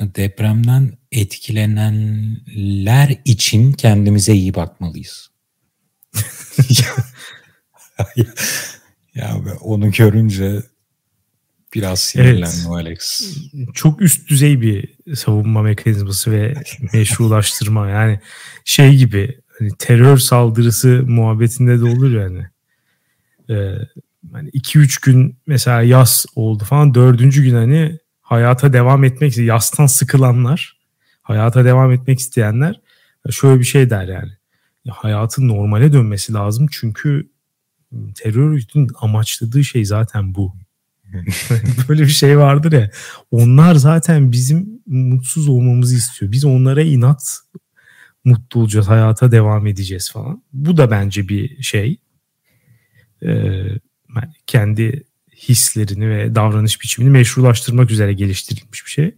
depremden 0.00 0.98
etkilenenler 1.12 3.16
için 3.24 3.72
kendimize 3.72 4.32
iyi 4.32 4.54
bakmalıyız. 4.54 5.30
ya, 6.68 6.86
ya 9.14 9.40
onu 9.60 9.90
görünce 9.90 10.62
biraz 11.74 12.00
sinirlendim 12.00 12.58
evet. 12.58 12.66
Alex. 12.66 13.34
Çok 13.74 14.02
üst 14.02 14.28
düzey 14.28 14.60
bir 14.60 14.94
savunma 15.16 15.62
mekanizması 15.62 16.30
ve 16.30 16.54
meşrulaştırma. 16.92 17.88
Yani 17.88 18.20
şey 18.64 18.96
gibi 18.96 19.40
hani 19.58 19.70
terör 19.78 20.18
saldırısı 20.18 21.02
muhabbetinde 21.06 21.80
de 21.80 21.84
olur 21.84 22.20
yani. 22.20 22.46
Ee, 23.50 23.78
hani 24.32 24.48
2-3 24.48 25.04
gün 25.06 25.36
mesela 25.46 25.82
yaz 25.82 26.26
oldu 26.34 26.64
falan. 26.64 26.94
Dördüncü 26.94 27.42
gün 27.42 27.54
hani 27.54 27.98
hayata 28.20 28.72
devam 28.72 29.04
etmek 29.04 29.38
yastan 29.38 29.86
sıkılanlar, 29.86 30.78
hayata 31.22 31.64
devam 31.64 31.92
etmek 31.92 32.18
isteyenler 32.18 32.80
şöyle 33.30 33.60
bir 33.60 33.64
şey 33.64 33.90
der 33.90 34.08
yani. 34.08 34.32
Ya 34.84 34.94
hayatın 34.96 35.48
normale 35.48 35.92
dönmesi 35.92 36.32
lazım 36.32 36.66
çünkü 36.70 37.30
terör 38.14 38.50
örgütünün 38.50 38.90
amaçladığı 39.00 39.64
şey 39.64 39.84
zaten 39.84 40.34
bu. 40.34 40.54
Böyle 41.88 42.02
bir 42.02 42.08
şey 42.08 42.38
vardır 42.38 42.72
ya. 42.72 42.90
Onlar 43.30 43.74
zaten 43.74 44.32
bizim 44.32 44.82
mutsuz 44.86 45.48
olmamızı 45.48 45.96
istiyor. 45.96 46.32
Biz 46.32 46.44
onlara 46.44 46.82
inat 46.82 47.38
mutlu 48.24 48.60
olacağız, 48.60 48.88
hayata 48.88 49.32
devam 49.32 49.66
edeceğiz 49.66 50.12
falan. 50.12 50.42
Bu 50.52 50.76
da 50.76 50.90
bence 50.90 51.28
bir 51.28 51.62
şey. 51.62 52.00
Ee, 53.22 53.64
kendi 54.46 55.04
hislerini 55.48 56.10
ve 56.10 56.34
davranış 56.34 56.80
biçimini 56.80 57.10
meşrulaştırmak 57.10 57.90
üzere 57.90 58.12
geliştirilmiş 58.12 58.86
bir 58.86 58.90
şey. 58.90 59.14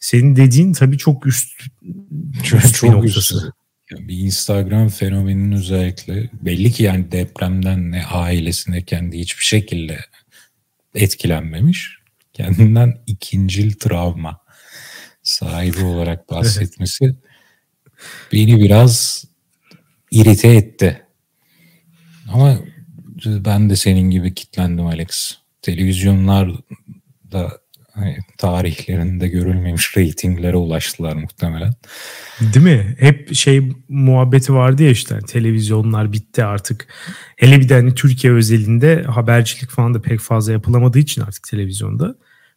Senin 0.00 0.36
dediğin 0.36 0.72
tabii 0.72 0.98
çok 0.98 1.26
üst, 1.26 1.62
çok, 2.44 2.64
üst 2.64 2.74
çok 2.74 3.04
Üst. 3.04 3.34
bir 3.90 4.18
Instagram 4.18 4.88
fenomeninin 4.88 5.52
özellikle 5.52 6.30
belli 6.32 6.72
ki 6.72 6.82
yani 6.82 7.12
depremden 7.12 7.92
ne 7.92 8.06
ailesine 8.06 8.82
kendi 8.82 9.18
hiçbir 9.18 9.44
şekilde 9.44 9.98
etkilenmemiş. 10.94 11.98
Kendinden 12.32 12.98
ikincil 13.06 13.72
travma 13.72 14.40
sahibi 15.22 15.84
olarak 15.84 16.30
bahsetmesi 16.30 17.16
beni 18.32 18.56
biraz 18.60 19.24
irite 20.10 20.48
etti. 20.48 21.02
Ama 22.32 22.58
ben 23.26 23.70
de 23.70 23.76
senin 23.76 24.10
gibi 24.10 24.34
kitlendim 24.34 24.86
Alex. 24.86 25.36
Televizyonlar 25.62 26.50
da 27.32 27.58
hani, 27.94 28.16
tarihlerinde 28.38 29.28
görülmemiş 29.28 29.96
reytinglere 29.96 30.56
ulaştılar 30.56 31.16
muhtemelen. 31.16 31.74
Değil 32.40 32.66
mi? 32.66 32.96
Hep 32.98 33.34
şey 33.34 33.72
muhabbeti 33.88 34.54
vardı 34.54 34.82
ya 34.82 34.90
işte 34.90 35.18
televizyonlar 35.28 36.12
bitti 36.12 36.44
artık. 36.44 36.88
Hele 37.36 37.60
bir 37.60 37.68
de 37.68 37.74
hani 37.74 37.94
Türkiye 37.94 38.32
özelinde 38.32 39.02
habercilik 39.02 39.70
falan 39.70 39.94
da 39.94 40.02
pek 40.02 40.20
fazla 40.20 40.52
yapılamadığı 40.52 40.98
için 40.98 41.22
artık 41.22 41.42
televizyonda. 41.42 42.14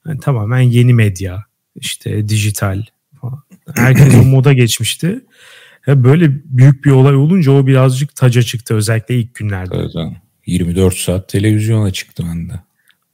Yani 0.08 0.20
tamamen 0.20 0.62
yeni 0.62 0.94
medya, 0.94 1.46
işte 1.76 2.30
dijital 2.30 2.84
falan. 3.22 3.44
Herkes 3.76 4.16
o 4.16 4.24
moda 4.24 4.54
geçmişti. 4.54 5.26
Böyle 5.88 6.32
büyük 6.46 6.86
bir 6.86 6.92
olay 6.92 7.16
olunca 7.16 7.52
o 7.52 7.68
birazcık 7.68 8.16
taca 8.16 8.42
çıktı 8.42 8.74
özellikle 8.74 9.16
ilk 9.16 9.36
günlerde. 9.36 9.76
Evet, 9.78 9.96
24 10.46 10.96
saat 10.96 11.30
televizyona 11.30 11.92
çıktı 11.92 12.24
bende. 12.30 12.54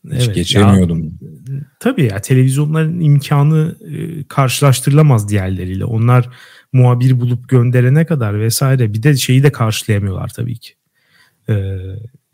Hiç 0.05 0.25
evet, 0.25 0.35
geçemiyordum. 0.35 1.03
Ya, 1.03 1.11
tabii 1.79 2.03
ya 2.03 2.21
televizyonların 2.21 2.99
imkanı 2.99 3.75
e, 3.91 4.23
karşılaştırılamaz 4.23 5.29
diğerleriyle. 5.29 5.85
Onlar 5.85 6.29
muhabir 6.73 7.19
bulup 7.19 7.49
gönderene 7.49 8.05
kadar 8.05 8.39
vesaire 8.39 8.93
bir 8.93 9.03
de 9.03 9.17
şeyi 9.17 9.43
de 9.43 9.51
karşılayamıyorlar 9.51 10.27
tabii 10.27 10.57
ki. 10.57 10.73
E, 11.49 11.77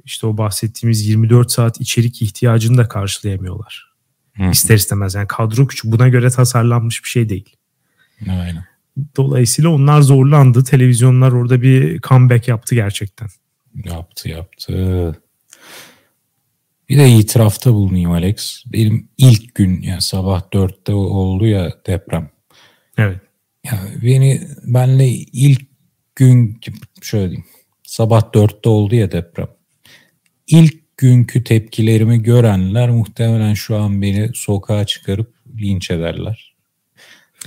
işte 0.06 0.28
o 0.28 0.38
bahsettiğimiz 0.38 1.08
24 1.08 1.52
saat 1.52 1.82
içerik 1.82 2.22
ihtiyacını 2.22 2.78
da 2.78 2.88
karşılayamıyorlar. 2.88 3.94
Hı. 4.38 4.50
İster 4.52 4.76
istemez 4.76 5.16
yani 5.16 5.28
kadro 5.28 5.68
küçük 5.68 5.92
buna 5.92 6.08
göre 6.08 6.30
tasarlanmış 6.30 7.04
bir 7.04 7.10
şey 7.10 7.30
değil. 7.30 7.56
Aynen. 8.30 8.66
Dolayısıyla 9.18 9.70
onlar 9.70 10.02
zorlandı. 10.02 10.64
Televizyonlar 10.64 11.32
orada 11.32 11.62
bir 11.62 12.02
comeback 12.02 12.48
yaptı 12.48 12.76
gerçekten. 12.76 13.30
Yaptı 13.86 14.30
yaptı. 14.30 15.22
Bir 16.90 16.98
de 16.98 17.10
itirafta 17.10 17.74
bulunayım 17.74 18.12
Alex. 18.12 18.64
Benim 18.66 19.10
ilk 19.18 19.56
gün 19.56 19.82
yani 19.82 20.02
sabah 20.02 20.54
dörtte 20.54 20.94
oldu 20.94 21.46
ya 21.46 21.74
deprem. 21.88 22.30
Evet. 22.98 23.22
Ya 23.66 23.80
beni 24.04 24.42
benle 24.64 25.08
ilk 25.10 25.62
gün 26.16 26.62
şöyle 27.02 27.30
diyeyim. 27.30 27.46
Sabah 27.84 28.34
dörtte 28.34 28.70
oldu 28.70 28.96
ya 28.96 29.12
deprem. 29.12 29.48
İlk 30.48 30.98
günkü 30.98 31.44
tepkilerimi 31.44 32.24
görenler 32.24 32.90
muhtemelen 32.90 33.54
şu 33.54 33.78
an 33.78 34.02
beni 34.02 34.30
sokağa 34.34 34.86
çıkarıp 34.86 35.34
linç 35.60 35.92
ederler. 35.92 36.56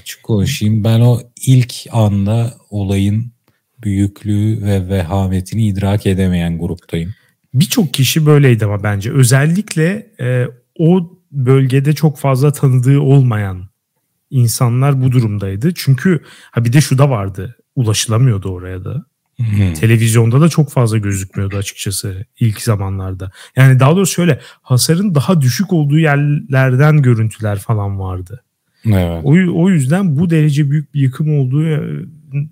Açık 0.00 0.22
konuşayım. 0.22 0.84
Ben 0.84 1.00
o 1.00 1.20
ilk 1.46 1.74
anda 1.90 2.54
olayın 2.70 3.32
büyüklüğü 3.82 4.62
ve 4.62 4.88
vehametini 4.88 5.66
idrak 5.66 6.06
edemeyen 6.06 6.58
gruptayım. 6.58 7.14
Birçok 7.54 7.94
kişi 7.94 8.26
böyleydi 8.26 8.64
ama 8.64 8.82
bence 8.82 9.12
özellikle 9.12 10.06
e, 10.20 10.46
o 10.78 11.18
bölgede 11.32 11.92
çok 11.92 12.18
fazla 12.18 12.52
tanıdığı 12.52 13.00
olmayan 13.00 13.70
insanlar 14.30 15.02
bu 15.02 15.12
durumdaydı. 15.12 15.74
Çünkü 15.74 16.20
ha 16.50 16.64
bir 16.64 16.72
de 16.72 16.80
şu 16.80 16.98
da 16.98 17.10
vardı. 17.10 17.56
Ulaşılamıyordu 17.76 18.48
oraya 18.48 18.84
da. 18.84 19.04
Hmm. 19.36 19.74
Televizyonda 19.74 20.40
da 20.40 20.48
çok 20.48 20.70
fazla 20.70 20.98
gözükmüyordu 20.98 21.56
açıkçası 21.56 22.26
ilk 22.40 22.60
zamanlarda. 22.60 23.30
Yani 23.56 23.80
daha 23.80 23.96
doğrusu 23.96 24.12
şöyle 24.12 24.40
hasarın 24.62 25.14
daha 25.14 25.40
düşük 25.40 25.72
olduğu 25.72 25.98
yerlerden 25.98 27.02
görüntüler 27.02 27.58
falan 27.58 28.00
vardı. 28.00 28.42
Evet. 28.86 29.20
O, 29.24 29.62
o 29.62 29.70
yüzden 29.70 30.18
bu 30.18 30.30
derece 30.30 30.70
büyük 30.70 30.94
bir 30.94 31.00
yıkım 31.00 31.38
olduğu 31.38 31.64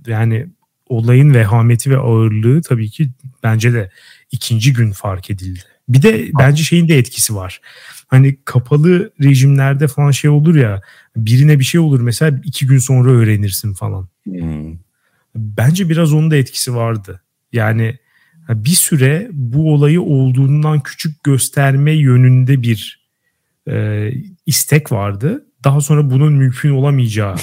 yani 0.07 0.47
olayın 0.88 1.35
vehameti 1.35 1.90
ve 1.90 1.96
ağırlığı 1.96 2.62
tabii 2.62 2.90
ki 2.90 3.11
bence 3.42 3.72
de 3.72 3.90
ikinci 4.33 4.72
gün 4.72 4.92
fark 4.92 5.31
edildi. 5.31 5.61
Bir 5.88 6.03
de 6.03 6.31
bence 6.38 6.62
şeyin 6.62 6.88
de 6.88 6.98
etkisi 6.98 7.35
var. 7.35 7.61
Hani 8.07 8.37
kapalı 8.44 9.12
rejimlerde 9.22 9.88
falan 9.88 10.11
şey 10.11 10.31
olur 10.31 10.57
ya 10.57 10.81
birine 11.16 11.59
bir 11.59 11.64
şey 11.64 11.81
olur 11.81 12.01
mesela 12.01 12.40
iki 12.44 12.66
gün 12.66 12.79
sonra 12.79 13.11
öğrenirsin 13.11 13.74
falan. 13.74 14.09
Hmm. 14.24 14.77
Bence 15.35 15.88
biraz 15.88 16.12
onun 16.12 16.31
da 16.31 16.37
etkisi 16.37 16.74
vardı. 16.74 17.22
Yani 17.53 17.98
bir 18.48 18.70
süre 18.70 19.29
bu 19.33 19.74
olayı 19.74 20.03
olduğundan 20.03 20.81
küçük 20.81 21.24
gösterme 21.24 21.92
yönünde 21.92 22.62
bir 22.62 23.09
e, 23.70 24.11
istek 24.46 24.92
vardı. 24.92 25.44
Daha 25.64 25.81
sonra 25.81 26.11
bunun 26.11 26.33
mümkün 26.33 26.70
olamayacağı 26.70 27.37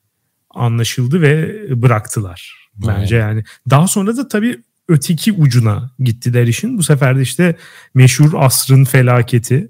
anlaşıldı 0.50 1.22
ve 1.22 1.82
bıraktılar. 1.82 2.67
Bence 2.86 3.16
evet. 3.16 3.24
yani. 3.24 3.44
Daha 3.70 3.88
sonra 3.88 4.16
da 4.16 4.28
tabii 4.28 4.62
öteki 4.88 5.32
ucuna 5.32 5.90
gittiler 5.98 6.46
işin. 6.46 6.78
Bu 6.78 6.82
sefer 6.82 7.16
de 7.16 7.22
işte 7.22 7.56
meşhur 7.94 8.32
asrın 8.36 8.84
felaketi 8.84 9.68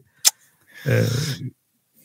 e, 0.87 1.03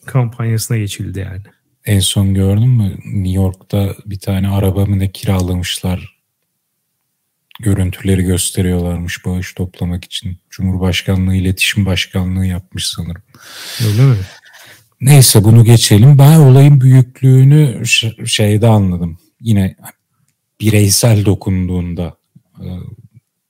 kampanyasına 0.06 0.78
geçildi 0.78 1.20
yani. 1.20 1.42
En 1.86 2.00
son 2.00 2.34
gördün 2.34 2.70
mü? 2.70 2.98
New 3.06 3.42
York'ta 3.42 3.96
bir 4.06 4.20
tane 4.20 4.48
araba 4.50 4.86
mı 4.86 5.00
ne 5.00 5.12
kiralamışlar. 5.12 6.14
Görüntüleri 7.60 8.24
gösteriyorlarmış 8.24 9.26
bağış 9.26 9.54
toplamak 9.54 10.06
için. 10.06 10.38
Cumhurbaşkanlığı 10.50 11.36
iletişim 11.36 11.86
başkanlığı 11.86 12.46
yapmış 12.46 12.88
sanırım. 12.88 13.24
Öyle 13.88 14.02
mi? 14.02 14.16
Neyse 15.02 15.44
bunu 15.44 15.66
geçelim. 15.66 16.20
Ben 16.20 16.40
olayın 16.40 16.82
büyüklüğünü 16.82 17.84
şeyde 18.26 18.68
anladım. 18.68 19.18
Yine 19.42 19.76
bireysel 20.64 21.26
dokunduğunda 21.26 22.18
e, 22.60 22.68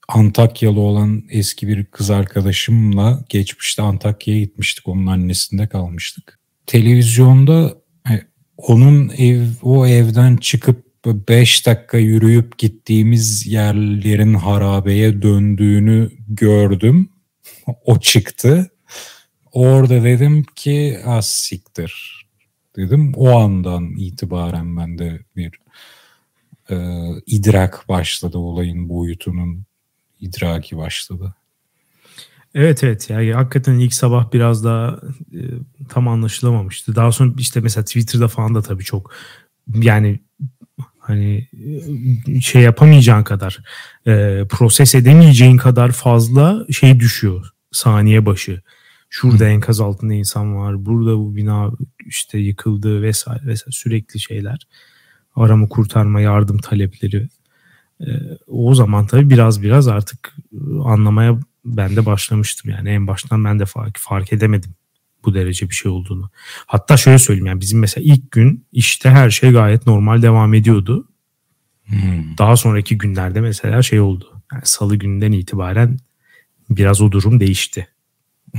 Antakyalı 0.08 0.80
olan 0.80 1.24
eski 1.30 1.68
bir 1.68 1.84
kız 1.84 2.10
arkadaşımla 2.10 3.24
geçmişte 3.28 3.82
Antakya'ya 3.82 4.40
gitmiştik. 4.40 4.88
Onun 4.88 5.06
annesinde 5.06 5.66
kalmıştık. 5.66 6.38
Televizyonda 6.66 7.74
e, 8.10 8.12
onun 8.56 9.08
ev 9.08 9.46
o 9.62 9.86
evden 9.86 10.36
çıkıp 10.36 10.84
5 11.06 11.66
dakika 11.66 11.98
yürüyüp 11.98 12.58
gittiğimiz 12.58 13.46
yerlerin 13.46 14.34
harabeye 14.34 15.22
döndüğünü 15.22 16.10
gördüm. 16.28 17.08
O 17.84 18.00
çıktı. 18.00 18.70
Orada 19.52 20.04
dedim 20.04 20.44
ki 20.56 20.98
az 21.04 21.28
siktir 21.28 22.24
dedim. 22.76 23.12
O 23.16 23.38
andan 23.38 23.96
itibaren 23.96 24.76
bende 24.76 25.20
bir 25.36 25.63
e, 26.70 26.76
idrak 27.26 27.84
başladı 27.88 28.38
olayın 28.38 28.88
boyutunun 28.88 29.64
idraki 30.20 30.76
başladı. 30.76 31.34
Evet 32.54 32.84
evet 32.84 33.10
yani 33.10 33.32
hakikaten 33.32 33.78
ilk 33.78 33.94
sabah 33.94 34.32
biraz 34.32 34.64
daha 34.64 35.00
e, 35.32 35.40
tam 35.88 36.08
anlaşılamamıştı. 36.08 36.96
Daha 36.96 37.12
sonra 37.12 37.32
işte 37.38 37.60
mesela 37.60 37.84
Twitter'da 37.84 38.28
falan 38.28 38.54
da 38.54 38.62
tabii 38.62 38.84
çok 38.84 39.14
yani 39.74 40.20
hani 40.98 41.48
e, 42.26 42.40
şey 42.40 42.62
yapamayacağın 42.62 43.24
kadar 43.24 43.62
e, 44.06 44.44
proses 44.50 44.94
edemeyeceğin 44.94 45.56
kadar 45.56 45.92
fazla 45.92 46.66
şey 46.72 47.00
düşüyor 47.00 47.50
saniye 47.72 48.26
başı. 48.26 48.62
Şurada 49.10 49.48
enkaz 49.48 49.80
altında 49.80 50.14
insan 50.14 50.56
var. 50.56 50.86
Burada 50.86 51.18
bu 51.18 51.36
bina 51.36 51.70
işte 52.06 52.38
yıkıldı 52.38 53.02
vesaire 53.02 53.46
vesaire 53.46 53.70
sürekli 53.72 54.20
şeyler. 54.20 54.58
Arama 55.36 55.68
kurtarma 55.68 56.20
yardım 56.20 56.58
talepleri. 56.58 57.28
E, 58.00 58.06
o 58.46 58.74
zaman 58.74 59.06
tabii 59.06 59.30
biraz 59.30 59.62
biraz 59.62 59.88
artık 59.88 60.36
anlamaya 60.84 61.40
ben 61.64 61.96
de 61.96 62.06
başlamıştım 62.06 62.70
yani 62.70 62.88
en 62.88 63.06
baştan 63.06 63.44
ben 63.44 63.58
de 63.58 63.66
fark, 63.66 63.98
fark 63.98 64.32
edemedim 64.32 64.74
bu 65.24 65.34
derece 65.34 65.70
bir 65.70 65.74
şey 65.74 65.92
olduğunu. 65.92 66.30
Hatta 66.66 66.96
şöyle 66.96 67.18
söyleyeyim 67.18 67.46
yani 67.46 67.60
bizim 67.60 67.78
mesela 67.78 68.04
ilk 68.04 68.30
gün 68.30 68.66
işte 68.72 69.10
her 69.10 69.30
şey 69.30 69.50
gayet 69.50 69.86
normal 69.86 70.22
devam 70.22 70.54
ediyordu. 70.54 71.08
Hmm. 71.86 72.38
Daha 72.38 72.56
sonraki 72.56 72.98
günlerde 72.98 73.40
mesela 73.40 73.82
şey 73.82 74.00
oldu. 74.00 74.42
Yani 74.52 74.62
salı 74.64 74.96
günden 74.96 75.32
itibaren 75.32 75.98
biraz 76.70 77.00
o 77.00 77.12
durum 77.12 77.40
değişti. 77.40 77.88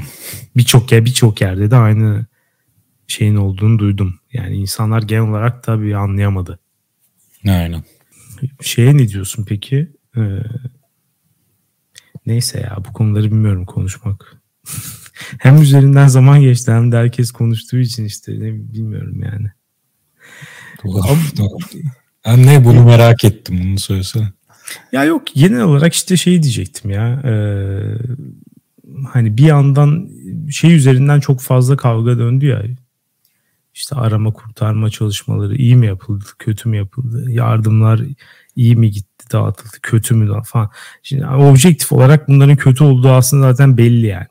birçok 0.58 0.92
yer 0.92 1.06
birçok 1.06 1.42
yerde 1.42 1.72
de 1.72 1.76
aynı 1.76 2.26
şeyin 3.08 3.36
olduğunu 3.36 3.80
duydum. 3.80 4.20
Yani 4.34 4.56
insanlar 4.56 5.02
genel 5.02 5.30
olarak 5.30 5.64
tabii 5.64 5.98
anlayamadı. 5.98 6.60
Aynen. 7.48 7.84
Şeye 8.62 8.98
ne 8.98 9.08
diyorsun 9.08 9.46
peki? 9.48 9.92
Ee, 10.18 10.22
neyse 12.26 12.60
ya 12.60 12.78
bu 12.88 12.94
konuları 12.94 13.26
bilmiyorum 13.26 13.66
konuşmak. 13.66 14.42
hem 15.40 15.62
üzerinden 15.62 16.08
zaman 16.08 16.42
geçti 16.42 16.72
hem 16.72 16.92
de 16.92 16.98
herkes 16.98 17.32
konuştuğu 17.32 17.78
için 17.78 18.06
işte 18.06 18.32
ne 18.32 18.74
bilmiyorum 18.74 19.24
yani. 19.24 19.52
Doğru. 20.84 21.02
Ben 22.28 22.46
ne 22.46 22.66
bunu 22.66 22.86
merak 22.86 23.24
ettim 23.24 23.62
bunu 23.64 23.80
söylesene. 23.80 24.28
Ya 24.92 25.04
yok 25.04 25.24
genel 25.36 25.62
olarak 25.62 25.94
işte 25.94 26.18
şey 26.18 26.44
diyecektim 26.44 26.92
ya. 26.92 27.22
E, 27.26 27.34
hani 29.08 29.38
bir 29.38 29.44
yandan 29.44 30.10
şey 30.52 30.76
üzerinden 30.76 31.20
çok 31.20 31.42
fazla 31.42 31.78
kavga 31.78 32.18
döndü 32.18 32.46
ya. 32.46 32.64
İşte 33.76 33.96
arama 33.96 34.34
kurtarma 34.34 34.90
çalışmaları 34.90 35.56
iyi 35.56 35.76
mi 35.76 35.86
yapıldı, 35.88 36.26
kötü 36.40 36.70
mü 36.70 36.78
yapıldı? 36.78 37.32
Yardımlar 37.32 38.02
iyi 38.56 38.76
mi 38.76 38.92
gitti, 38.92 39.32
dağıtıldı, 39.32 39.78
kötü 39.82 40.16
mü 40.16 40.42
falan. 40.46 40.70
Şimdi 41.04 41.26
objektif 41.28 41.92
olarak 41.92 42.28
bunların 42.28 42.56
kötü 42.56 42.84
olduğu 42.84 43.10
aslında 43.10 43.52
zaten 43.52 43.78
belli 43.78 44.06
yani. 44.08 44.28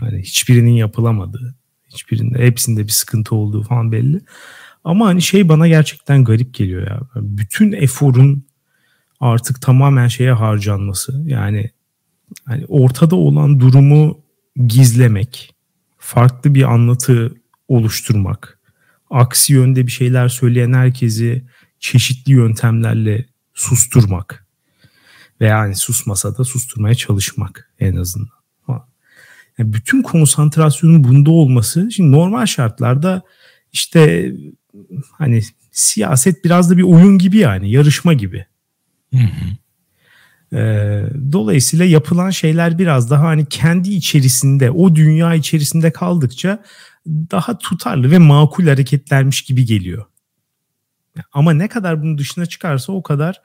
hani 0.00 0.22
hiçbirinin 0.22 0.70
yapılamadığı, 0.70 1.54
hiçbirinde 1.88 2.38
hepsinde 2.38 2.84
bir 2.84 2.92
sıkıntı 2.92 3.34
olduğu 3.34 3.62
falan 3.62 3.92
belli. 3.92 4.20
Ama 4.84 5.06
hani 5.06 5.22
şey 5.22 5.48
bana 5.48 5.68
gerçekten 5.68 6.24
garip 6.24 6.54
geliyor 6.54 6.86
ya. 6.86 7.00
Bütün 7.16 7.72
eforun 7.72 8.44
artık 9.20 9.62
tamamen 9.62 10.08
şeye 10.08 10.32
harcanması. 10.32 11.22
Yani 11.26 11.70
hani 12.44 12.64
ortada 12.68 13.16
olan 13.16 13.60
durumu 13.60 14.20
gizlemek, 14.66 15.54
farklı 15.98 16.54
bir 16.54 16.72
anlatı 16.72 17.39
oluşturmak, 17.70 18.58
aksi 19.10 19.52
yönde 19.52 19.86
bir 19.86 19.92
şeyler 19.92 20.28
söyleyen 20.28 20.72
herkesi 20.72 21.44
çeşitli 21.78 22.32
yöntemlerle 22.32 23.26
susturmak 23.54 24.46
ve 25.40 25.46
yani 25.46 25.74
susmasa 25.74 26.38
da 26.38 26.44
susturmaya 26.44 26.94
çalışmak 26.94 27.70
en 27.78 27.96
azından. 27.96 28.40
Yani 29.58 29.72
bütün 29.72 30.02
konsantrasyonun 30.02 31.04
bunda 31.04 31.30
olması 31.30 31.88
şimdi 31.92 32.12
normal 32.12 32.46
şartlarda 32.46 33.22
işte 33.72 34.32
hani 35.12 35.42
siyaset 35.70 36.44
biraz 36.44 36.70
da 36.70 36.76
bir 36.76 36.82
oyun 36.82 37.18
gibi 37.18 37.36
yani 37.36 37.70
yarışma 37.70 38.12
gibi. 38.12 38.46
Hı 39.14 39.18
hı. 39.18 39.56
Ee, 40.56 41.04
dolayısıyla 41.32 41.84
yapılan 41.84 42.30
şeyler 42.30 42.78
biraz 42.78 43.10
daha 43.10 43.24
hani 43.24 43.46
kendi 43.46 43.90
içerisinde 43.90 44.70
o 44.70 44.94
dünya 44.94 45.34
içerisinde 45.34 45.90
kaldıkça 45.90 46.62
daha 47.06 47.58
tutarlı 47.58 48.10
ve 48.10 48.18
makul 48.18 48.66
hareketlermiş 48.66 49.42
gibi 49.42 49.64
geliyor. 49.64 50.04
Ama 51.32 51.52
ne 51.52 51.68
kadar 51.68 52.02
bunun 52.02 52.18
dışına 52.18 52.46
çıkarsa 52.46 52.92
o 52.92 53.02
kadar 53.02 53.42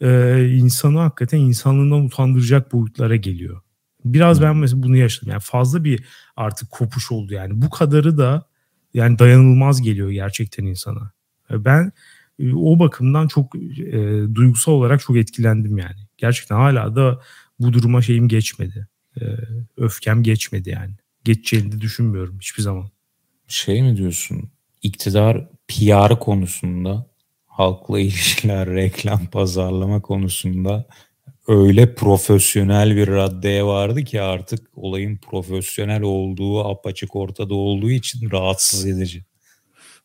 e, 0.00 0.48
insanı 0.48 0.98
hakikaten 0.98 1.38
insanlığından 1.38 2.04
utandıracak 2.04 2.72
boyutlara 2.72 3.16
geliyor. 3.16 3.60
Biraz 4.04 4.42
ben 4.42 4.56
mesela 4.56 4.82
bunu 4.82 4.96
yaşadım. 4.96 5.28
Yani 5.28 5.40
fazla 5.40 5.84
bir 5.84 6.04
artık 6.36 6.70
kopuş 6.70 7.12
oldu 7.12 7.34
yani. 7.34 7.62
Bu 7.62 7.70
kadarı 7.70 8.18
da 8.18 8.46
yani 8.94 9.18
dayanılmaz 9.18 9.82
geliyor 9.82 10.10
gerçekten 10.10 10.64
insana. 10.64 11.12
Ben 11.50 11.92
e, 12.38 12.54
o 12.54 12.78
bakımdan 12.78 13.28
çok 13.28 13.56
e, 13.56 13.62
duygusal 14.34 14.72
olarak 14.72 15.00
çok 15.00 15.16
etkilendim 15.16 15.78
yani. 15.78 16.08
Gerçekten 16.16 16.56
hala 16.56 16.96
da 16.96 17.20
bu 17.60 17.72
duruma 17.72 18.02
şeyim 18.02 18.28
geçmedi. 18.28 18.88
E, 19.20 19.24
öfkem 19.76 20.22
geçmedi 20.22 20.70
yani. 20.70 20.94
Geçeceğini 21.24 21.80
düşünmüyorum 21.80 22.38
hiçbir 22.40 22.62
zaman. 22.62 22.90
Şey 23.48 23.82
mi 23.82 23.96
diyorsun? 23.96 24.50
İktidar 24.82 25.48
PR 25.68 26.18
konusunda 26.20 27.06
halkla 27.46 28.00
ilişkiler, 28.00 28.70
reklam, 28.70 29.26
pazarlama 29.26 30.02
konusunda 30.02 30.86
öyle 31.48 31.94
profesyonel 31.94 32.96
bir 32.96 33.08
raddeye 33.08 33.64
vardı 33.64 34.04
ki 34.04 34.20
artık 34.20 34.68
olayın 34.76 35.16
profesyonel 35.16 36.02
olduğu 36.02 36.64
apaçık 36.64 37.16
ortada 37.16 37.54
olduğu 37.54 37.90
için 37.90 38.30
rahatsız 38.30 38.86
edici. 38.86 39.24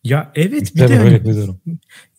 Ya 0.03 0.31
evet 0.35 0.75
bir 0.75 0.87
de 0.87 0.99
öyle 0.99 1.23
bir 1.25 1.35
durum. 1.35 1.61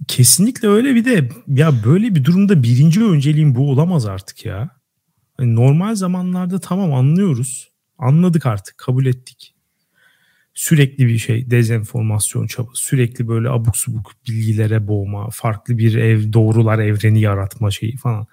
kesinlikle 0.09 0.69
öyle 0.69 0.95
bir 0.95 1.05
de 1.05 1.29
ya 1.49 1.85
böyle 1.85 2.15
bir 2.15 2.25
durumda 2.25 2.63
birinci 2.63 3.05
önceliğim 3.05 3.55
bu 3.55 3.71
olamaz 3.71 4.07
artık 4.07 4.47
ya. 4.47 4.71
Yani 5.41 5.55
normal 5.55 5.95
zamanlarda 5.95 6.59
tamam 6.61 6.95
anlıyoruz. 6.95 7.70
Anladık 8.01 8.47
artık 8.47 8.79
kabul 8.79 9.07
ettik. 9.07 9.55
Sürekli 10.55 11.07
bir 11.07 11.19
şey 11.19 11.51
dezenformasyon 11.51 12.47
çabası, 12.47 12.83
sürekli 12.83 13.29
böyle 13.29 13.49
abuk 13.49 13.77
subuk 13.77 14.13
bilgilere 14.29 14.89
boğma, 14.89 15.31
farklı 15.31 15.79
bir 15.79 15.95
ev 15.95 16.33
doğrular 16.33 16.79
evreni 16.79 17.21
yaratma 17.21 17.71
şeyi 17.71 17.97
falan 17.97 18.27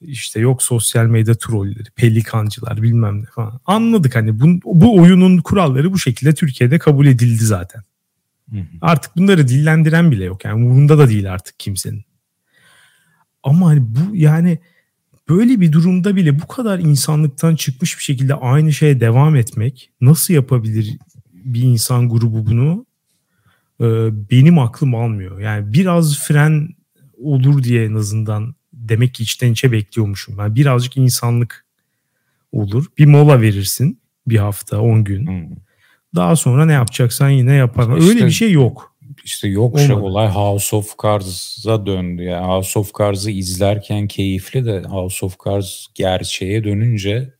işte 0.00 0.40
yok 0.40 0.62
sosyal 0.62 1.06
medya 1.06 1.34
trolleri, 1.34 1.90
pelikancılar 1.96 2.82
bilmem 2.82 3.22
ne 3.22 3.26
falan. 3.26 3.60
Anladık 3.66 4.16
hani 4.16 4.40
bu, 4.40 4.60
bu 4.64 4.96
oyunun 4.96 5.38
kuralları 5.38 5.92
bu 5.92 5.98
şekilde 5.98 6.34
Türkiye'de 6.34 6.78
kabul 6.78 7.06
edildi 7.06 7.44
zaten. 7.44 7.82
Hı 8.50 8.56
hı. 8.56 8.64
Artık 8.80 9.16
bunları 9.16 9.48
dillendiren 9.48 10.10
bile 10.10 10.24
yok. 10.24 10.44
Yani 10.44 10.54
umurunda 10.54 10.98
da 10.98 11.08
değil 11.08 11.32
artık 11.32 11.58
kimsenin. 11.58 12.04
Ama 13.42 13.66
hani 13.66 13.80
bu 13.82 14.16
yani 14.16 14.58
böyle 15.28 15.60
bir 15.60 15.72
durumda 15.72 16.16
bile 16.16 16.40
bu 16.40 16.46
kadar 16.46 16.78
insanlıktan 16.78 17.56
çıkmış 17.56 17.98
bir 17.98 18.02
şekilde 18.02 18.34
aynı 18.34 18.72
şeye 18.72 19.00
devam 19.00 19.36
etmek 19.36 19.90
nasıl 20.00 20.34
yapabilir 20.34 20.98
bir 21.32 21.62
insan 21.62 22.08
grubu 22.08 22.46
bunu? 22.46 22.86
Ee, 23.80 24.08
benim 24.30 24.58
aklım 24.58 24.94
almıyor. 24.94 25.40
Yani 25.40 25.72
biraz 25.72 26.18
fren 26.18 26.68
olur 27.18 27.62
diye 27.62 27.84
en 27.84 27.94
azından 27.94 28.54
demek 28.72 29.14
ki 29.14 29.22
içten 29.22 29.52
içe 29.52 29.72
bekliyormuşum. 29.72 30.38
Ben 30.38 30.54
birazcık 30.54 30.96
insanlık 30.96 31.66
olur. 32.52 32.86
Bir 32.98 33.06
mola 33.06 33.40
verirsin 33.40 34.00
bir 34.26 34.36
hafta, 34.36 34.80
on 34.80 35.04
gün. 35.04 35.26
Hmm. 35.26 35.56
Daha 36.14 36.36
sonra 36.36 36.66
ne 36.66 36.72
yapacaksan 36.72 37.28
yine 37.28 37.54
yapar. 37.54 37.98
İşte, 37.98 38.10
Öyle 38.10 38.26
bir 38.26 38.30
şey 38.30 38.52
yok. 38.52 38.91
İşte 39.24 39.48
yok 39.48 39.78
şey 39.78 39.92
olay 39.92 40.28
House 40.28 40.76
of 40.76 40.94
Cards'a 41.02 41.86
döndü. 41.86 42.22
Yani 42.22 42.46
House 42.46 42.78
of 42.78 42.98
Cards'ı 42.98 43.30
izlerken 43.30 44.08
keyifli 44.08 44.64
de 44.64 44.82
House 44.82 45.26
of 45.26 45.36
Cards 45.44 45.86
gerçeğe 45.94 46.64
dönünce 46.64 47.34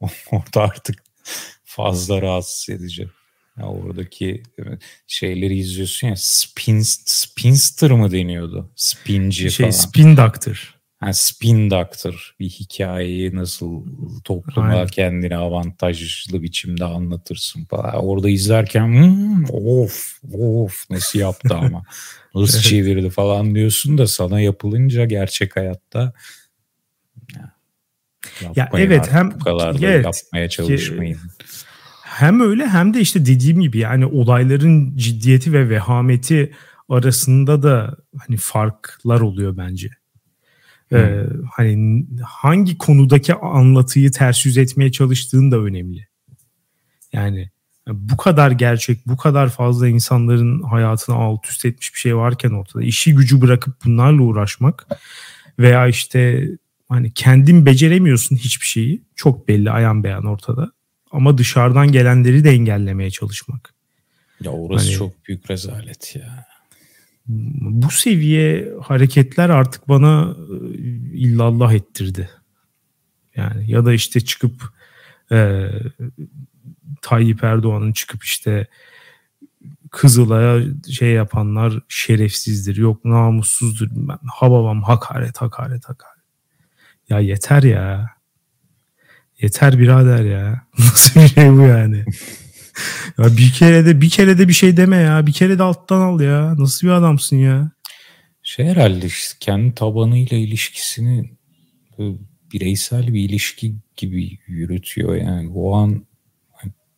orada 0.30 0.60
artık 0.60 1.02
fazla 1.64 2.22
rahatsız 2.22 2.74
edici. 2.74 3.08
Ya 3.58 3.66
oradaki 3.66 4.42
şeyleri 5.06 5.58
izliyorsun 5.58 6.08
ya 6.08 6.14
spin, 6.16 6.80
spinster 7.06 7.90
mı 7.90 8.10
deniyordu? 8.10 8.72
Spinci 8.76 9.50
şey, 9.50 9.66
falan. 9.66 9.70
Spin 9.70 10.16
Doctor. 10.16 10.81
Yani 11.02 11.14
spin 11.14 11.70
doctor 11.70 12.34
bir 12.40 12.48
hikayeyi 12.48 13.36
nasıl 13.36 13.82
topluma 14.24 14.68
Aynen. 14.68 14.86
kendine 14.86 15.36
avantajlı 15.36 16.42
biçimde 16.42 16.84
anlatırsın 16.84 17.64
falan. 17.64 17.94
Orada 17.94 18.30
izlerken 18.30 18.86
hmm, 18.86 19.44
of 19.50 20.18
of 20.32 20.90
nasıl 20.90 21.18
yaptı 21.18 21.54
ama 21.54 21.82
nasıl 22.34 22.60
çevirdi 22.60 23.10
falan 23.10 23.54
diyorsun 23.54 23.98
da 23.98 24.06
sana 24.06 24.40
yapılınca 24.40 25.04
gerçek 25.04 25.56
hayatta 25.56 26.12
ya 28.56 28.70
evet 28.72 29.12
hem 29.12 29.30
bu 29.30 29.38
kadar 29.38 29.82
da 29.82 29.86
evet, 29.86 30.04
yapmaya 30.04 30.48
çalışmayın. 30.48 31.18
Hem 32.02 32.40
öyle 32.40 32.66
hem 32.66 32.94
de 32.94 33.00
işte 33.00 33.26
dediğim 33.26 33.60
gibi 33.60 33.78
yani 33.78 34.06
olayların 34.06 34.96
ciddiyeti 34.96 35.52
ve 35.52 35.70
vehameti 35.70 36.52
arasında 36.88 37.62
da 37.62 37.96
hani 38.18 38.36
farklar 38.36 39.20
oluyor 39.20 39.56
bence. 39.56 39.90
Ee, 40.92 41.26
hani 41.52 42.04
hangi 42.22 42.78
konudaki 42.78 43.34
anlatıyı 43.34 44.10
ters 44.10 44.46
yüz 44.46 44.58
etmeye 44.58 44.92
çalıştığın 44.92 45.50
da 45.50 45.58
önemli. 45.58 46.06
Yani 47.12 47.50
bu 47.88 48.16
kadar 48.16 48.50
gerçek, 48.50 49.06
bu 49.06 49.16
kadar 49.16 49.48
fazla 49.48 49.88
insanların 49.88 50.62
hayatını 50.62 51.16
alt 51.16 51.46
üst 51.50 51.64
etmiş 51.64 51.94
bir 51.94 51.98
şey 51.98 52.16
varken 52.16 52.50
ortada 52.50 52.82
işi 52.82 53.14
gücü 53.14 53.40
bırakıp 53.40 53.84
bunlarla 53.84 54.22
uğraşmak 54.22 54.86
veya 55.58 55.88
işte 55.88 56.48
hani 56.88 57.12
kendin 57.14 57.66
beceremiyorsun 57.66 58.36
hiçbir 58.36 58.66
şeyi 58.66 59.02
çok 59.16 59.48
belli 59.48 59.70
ayan 59.70 60.04
beyan 60.04 60.24
ortada 60.24 60.72
ama 61.10 61.38
dışarıdan 61.38 61.92
gelenleri 61.92 62.44
de 62.44 62.50
engellemeye 62.50 63.10
çalışmak. 63.10 63.74
Ya 64.40 64.50
orası 64.50 64.86
hani, 64.86 64.96
çok 64.96 65.28
büyük 65.28 65.50
rezalet 65.50 66.16
ya 66.16 66.51
bu 67.28 67.90
seviye 67.90 68.72
hareketler 68.82 69.50
artık 69.50 69.88
bana 69.88 70.36
e, 70.50 70.76
illallah 71.12 71.72
ettirdi. 71.72 72.30
Yani 73.36 73.70
ya 73.70 73.84
da 73.84 73.92
işte 73.92 74.20
çıkıp 74.20 74.62
e, 75.32 75.70
Tayyip 77.02 77.44
Erdoğan'ın 77.44 77.92
çıkıp 77.92 78.24
işte 78.24 78.66
Kızılay'a 79.90 80.62
şey 80.90 81.10
yapanlar 81.10 81.80
şerefsizdir, 81.88 82.76
yok 82.76 83.04
namussuzdur. 83.04 83.88
Ben 83.90 84.18
hababam 84.32 84.82
hakaret, 84.82 85.40
hakaret, 85.40 85.88
hakaret. 85.88 86.22
Ya 87.08 87.20
yeter 87.20 87.62
ya. 87.62 88.10
Yeter 89.40 89.78
birader 89.78 90.24
ya. 90.24 90.66
Nasıl 90.78 91.20
bir 91.20 91.28
şey 91.28 91.52
bu 91.52 91.60
yani? 91.60 92.04
ya 93.18 93.36
bir 93.36 93.52
kere 93.52 93.86
de 93.86 94.00
bir 94.00 94.10
kere 94.10 94.38
de 94.38 94.48
bir 94.48 94.52
şey 94.52 94.76
deme 94.76 94.96
ya. 94.96 95.26
Bir 95.26 95.32
kere 95.32 95.58
de 95.58 95.62
alttan 95.62 96.00
al 96.00 96.20
ya. 96.20 96.58
Nasıl 96.58 96.86
bir 96.86 96.92
adamsın 96.92 97.36
ya? 97.36 97.72
Şey 98.42 98.66
herhalde 98.66 99.06
işte 99.06 99.36
kendi 99.40 99.74
tabanıyla 99.74 100.36
ilişkisini 100.36 101.30
bireysel 102.52 103.14
bir 103.14 103.20
ilişki 103.20 103.74
gibi 103.96 104.38
yürütüyor 104.46 105.16
yani. 105.16 105.50
O 105.54 105.74
an 105.74 106.06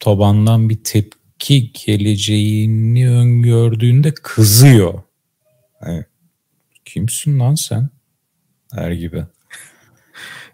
tabandan 0.00 0.68
bir 0.68 0.84
tepki 0.84 1.72
geleceğini 1.86 3.10
öngördüğünde 3.10 4.14
kızıyor. 4.14 5.02
Yani, 5.86 6.04
kimsin 6.84 7.40
lan 7.40 7.54
sen? 7.54 7.88
Der 8.76 8.92
gibi. 8.92 9.24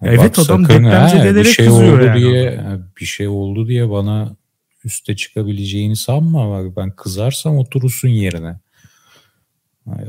evet 0.03 0.39
Bak, 0.39 0.39
adam 0.39 0.65
depremzedelere 0.65 1.45
bir 1.45 1.45
şey 1.45 1.67
kızıyor 1.67 1.99
oldu 1.99 2.05
yani. 2.05 2.21
diye 2.21 2.61
bir 3.01 3.05
şey 3.07 3.29
oldu 3.29 3.69
diye 3.69 3.91
bana 3.91 4.37
üste 4.85 5.17
çıkabileceğini 5.17 5.97
sanma. 5.97 6.51
Bak 6.51 6.77
ben 6.77 6.97
kızarsam 6.97 7.57
oturursun 7.57 8.09
yerine. 8.09 8.61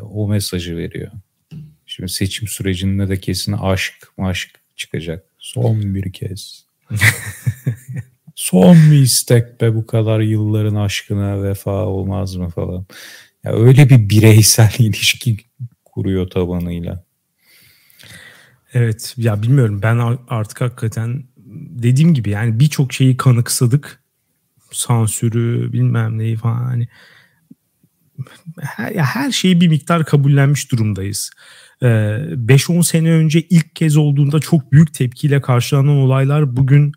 O 0.02 0.28
mesajı 0.28 0.78
veriyor. 0.78 1.12
Şimdi 1.86 2.12
seçim 2.12 2.48
sürecinde 2.48 3.10
de 3.10 3.20
kesin 3.20 3.52
aşk 3.52 3.94
aşk 4.18 4.50
çıkacak. 4.76 5.26
Son 5.40 5.96
bir 5.96 6.14
kez. 6.14 6.66
Son 8.36 8.76
bir 8.92 9.02
istek 9.02 9.62
be 9.62 9.76
bu 9.76 9.88
kadar 9.88 10.20
yılların 10.20 10.76
aşkına 10.76 11.44
vefa 11.44 11.86
olmaz 11.86 12.36
mı 12.36 12.50
falan. 12.50 12.86
Ya 13.44 13.52
öyle 13.52 13.90
bir 13.90 14.10
bireysel 14.10 14.74
ilişki 14.80 15.38
kuruyor 15.86 16.30
tabanıyla. 16.30 17.04
Evet 18.74 19.14
ya 19.18 19.42
bilmiyorum 19.42 19.80
ben 19.84 20.18
artık 20.28 20.62
hakikaten 20.62 21.24
dediğim 21.70 22.14
gibi 22.14 22.30
yani 22.30 22.60
birçok 22.60 22.94
şeyi 22.94 23.18
kanıksadık 23.18 24.01
sansürü 24.72 25.74
bilmem 25.74 26.18
neyi 26.18 26.36
falan 26.36 26.64
hani 26.64 26.88
her, 28.62 28.96
her 28.96 29.32
şeyi 29.32 29.62
bir 29.62 29.68
miktar 29.68 30.06
kabullenmiş 30.06 30.72
durumdayız. 30.72 31.32
5-10 31.82 32.80
ee, 32.80 32.84
sene 32.84 33.12
önce 33.12 33.42
ilk 33.42 33.76
kez 33.76 33.98
olduğunda 33.98 34.40
çok 34.40 34.72
büyük 34.72 34.94
tepkiyle 34.94 35.42
karşılanan 35.42 35.98
olaylar 35.98 36.56
bugün 36.56 36.92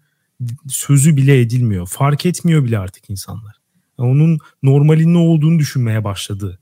sözü 0.68 1.16
bile 1.16 1.40
edilmiyor. 1.40 1.86
Fark 1.86 2.26
etmiyor 2.26 2.64
bile 2.64 2.78
artık 2.78 3.10
insanlar. 3.10 3.56
Onun 3.98 4.38
normalin 4.62 5.14
ne 5.14 5.18
olduğunu 5.18 5.58
düşünmeye 5.58 6.04
başladı. 6.04 6.58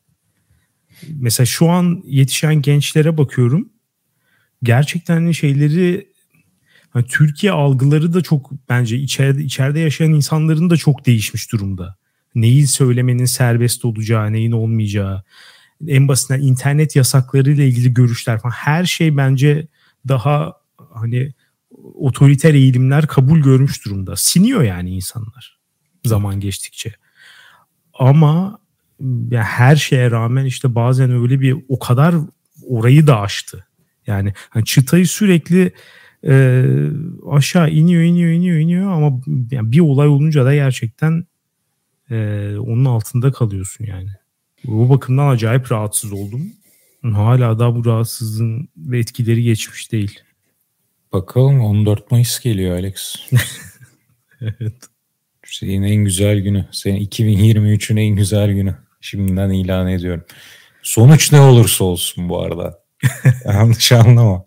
Mesela 1.09 1.47
şu 1.47 1.69
an 1.69 2.03
yetişen 2.07 2.63
gençlere 2.63 3.19
bakıyorum. 3.19 3.69
Gerçekten 4.63 5.33
şeyleri 5.33 6.12
hani 6.93 7.07
Türkiye 7.07 7.53
algıları 7.53 8.15
da 8.15 8.21
çok 8.21 8.51
bence 8.69 8.97
içeride 8.97 9.43
içeride 9.43 9.81
yaşayan 9.81 10.13
insanların 10.13 10.71
da 10.71 10.77
çok 10.77 11.07
değişmiş 11.07 11.53
durumda. 11.53 11.97
Neyi 12.35 12.67
söylemenin 12.67 13.25
serbest 13.25 13.85
olacağı, 13.85 14.33
neyin 14.33 14.53
olmayacağı, 14.53 15.23
en 15.87 16.09
basitinden 16.09 16.41
internet 16.41 16.97
yasakları 16.97 17.53
ile 17.53 17.69
ilgili 17.69 17.95
görüşler 17.95 18.41
falan 18.41 18.53
her 18.53 18.85
şey 18.85 19.17
bence 19.17 19.69
daha 20.09 20.53
hani 20.95 21.33
otoriter 21.95 22.55
eğilimler 22.55 23.07
kabul 23.07 23.39
görmüş 23.39 23.85
durumda. 23.85 24.17
Siniyor 24.17 24.63
yani 24.63 24.91
insanlar 24.91 25.59
zaman 26.05 26.41
geçtikçe. 26.41 26.95
Ama 27.95 28.59
ya 29.31 29.43
her 29.43 29.77
şeye 29.77 30.11
rağmen 30.11 30.45
işte 30.45 30.75
bazen 30.75 31.11
öyle 31.11 31.41
bir 31.41 31.57
o 31.69 31.79
kadar 31.79 32.15
orayı 32.69 33.07
da 33.07 33.21
aştı. 33.21 33.67
Yani 34.07 34.35
hani 34.51 34.65
çıtayı 34.65 35.07
sürekli 35.09 35.73
e, 36.29 36.65
aşağı 37.31 37.71
iniyor 37.71 38.03
iniyor 38.03 38.31
iniyor 38.31 38.57
iniyor 38.57 38.93
ama 38.93 39.21
yani 39.51 39.73
bir 39.73 39.81
olay 39.81 40.09
olunca 40.09 40.45
da 40.45 40.55
gerçekten 40.55 41.27
e, 42.11 42.17
onun 42.59 42.85
altında 42.85 43.33
kalıyorsun 43.33 43.85
yani. 43.85 44.11
Bu 44.65 44.91
bakımdan 44.91 45.29
acayip 45.29 45.73
rahatsız 45.73 46.13
oldum. 46.13 46.53
Hala 47.03 47.59
da 47.59 47.75
bu 47.77 47.85
rahatsızlığın 47.85 48.69
ve 48.77 48.99
etkileri 48.99 49.43
geçmiş 49.43 49.93
değil. 49.93 50.21
Bakalım 51.13 51.61
14 51.61 52.11
Mayıs 52.11 52.41
geliyor 52.41 52.77
Alex. 52.77 53.17
evet. 54.41 54.75
Senin 55.47 55.83
en 55.83 56.05
güzel 56.05 56.41
günü. 56.41 56.69
Senin 56.73 57.07
2023'ün 57.07 57.97
en 57.97 58.17
güzel 58.17 58.53
günü. 58.53 58.77
Şimdiden 59.01 59.51
ilan 59.51 59.89
ediyorum. 59.89 60.25
Sonuç 60.83 61.33
ne 61.33 61.41
olursa 61.41 61.85
olsun 61.85 62.29
bu 62.29 62.41
arada. 62.41 62.83
Yanlış 63.45 63.93
anlama. 63.93 64.45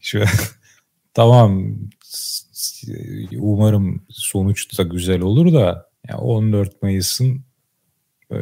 Şu 0.00 0.24
tamam 1.14 1.78
umarım 3.38 4.06
sonuç 4.08 4.78
da 4.78 4.82
güzel 4.82 5.20
olur 5.20 5.52
da 5.52 5.90
ya 6.08 6.18
14 6.18 6.82
Mayıs'ın 6.82 7.44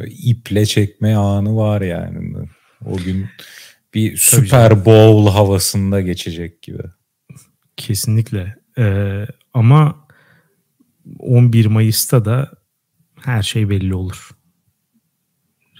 iple 0.07 0.65
çekme 0.65 1.15
anı 1.15 1.55
var 1.55 1.81
yani. 1.81 2.47
O 2.85 2.97
gün 2.97 3.27
bir 3.93 4.17
Super 4.17 4.85
Bowl 4.85 5.31
havasında 5.31 6.01
geçecek 6.01 6.61
gibi. 6.61 6.83
Kesinlikle. 7.77 8.55
Ee, 8.77 9.25
ama 9.53 10.07
11 11.19 11.65
Mayıs'ta 11.65 12.25
da 12.25 12.51
her 13.21 13.43
şey 13.43 13.69
belli 13.69 13.95
olur. 13.95 14.29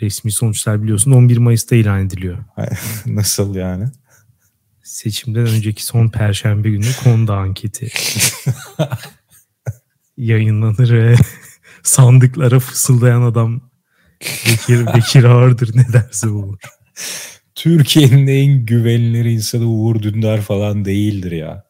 Resmi 0.01 0.31
sonuçlar 0.31 0.83
biliyorsun 0.83 1.11
11 1.11 1.37
Mayıs'ta 1.37 1.75
ilan 1.75 2.05
ediliyor. 2.05 2.37
Nasıl 3.05 3.55
yani? 3.55 3.85
Seçimden 4.89 5.45
önceki 5.45 5.85
son 5.85 6.09
perşembe 6.09 6.69
günü 6.69 6.87
konuda 7.03 7.35
anketi 7.37 7.89
yayınlanır 10.17 10.91
ve 10.91 11.15
sandıklara 11.83 12.59
fısıldayan 12.59 13.21
adam 13.21 13.69
Bekir, 14.21 14.85
Bekir 14.85 15.23
Ağırdır 15.23 15.77
ne 15.77 15.93
derse 15.93 16.29
olur. 16.29 16.59
Türkiye'nin 17.55 18.27
en 18.27 18.65
güvenilir 18.65 19.25
insanı 19.25 19.65
Uğur 19.65 20.01
Dündar 20.01 20.41
falan 20.41 20.85
değildir 20.85 21.31
ya. 21.31 21.63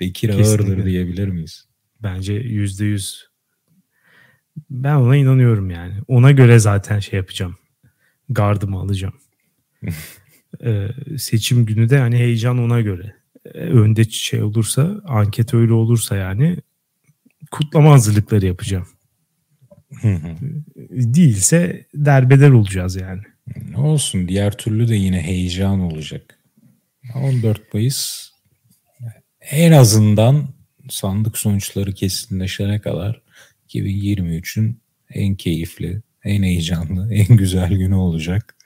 Bekir 0.00 0.28
Kesinlikle. 0.28 0.50
Ağırdır 0.50 0.84
diyebilir 0.84 1.28
miyiz? 1.28 1.68
Bence 2.02 2.32
yüzde 2.32 2.84
yüz. 2.84 3.26
Ben 4.70 4.94
ona 4.94 5.16
inanıyorum 5.16 5.70
yani. 5.70 5.94
Ona 6.08 6.30
göre 6.30 6.58
zaten 6.58 7.00
şey 7.00 7.16
yapacağım. 7.16 7.56
Gardımı 8.28 8.78
alacağım. 8.78 9.14
e, 10.64 10.88
seçim 11.18 11.66
günü 11.66 11.90
de 11.90 11.98
hani 11.98 12.16
heyecan 12.16 12.58
ona 12.58 12.80
göre. 12.80 13.14
E, 13.54 13.58
önde 13.58 14.04
şey 14.04 14.42
olursa, 14.42 15.00
anket 15.04 15.54
öyle 15.54 15.72
olursa 15.72 16.16
yani 16.16 16.56
kutlama 17.50 17.92
hazırlıkları 17.92 18.46
yapacağım. 18.46 18.86
Değilse 20.90 21.86
derbeder 21.94 22.50
olacağız 22.50 22.96
yani. 22.96 23.22
Ne 23.70 23.76
olsun 23.76 24.28
diğer 24.28 24.56
türlü 24.56 24.88
de 24.88 24.96
yine 24.96 25.22
heyecan 25.22 25.80
olacak. 25.80 26.38
14 27.14 27.74
Mayıs 27.74 28.30
en 29.40 29.72
azından 29.72 30.48
sandık 30.90 31.38
sonuçları 31.38 31.94
kesinleşene 31.94 32.80
kadar 32.80 33.22
2023'ün 33.68 34.80
en 35.10 35.34
keyifli, 35.34 36.02
en 36.24 36.42
heyecanlı, 36.42 37.14
en 37.14 37.36
güzel 37.36 37.68
günü 37.68 37.94
olacak. 37.94 38.56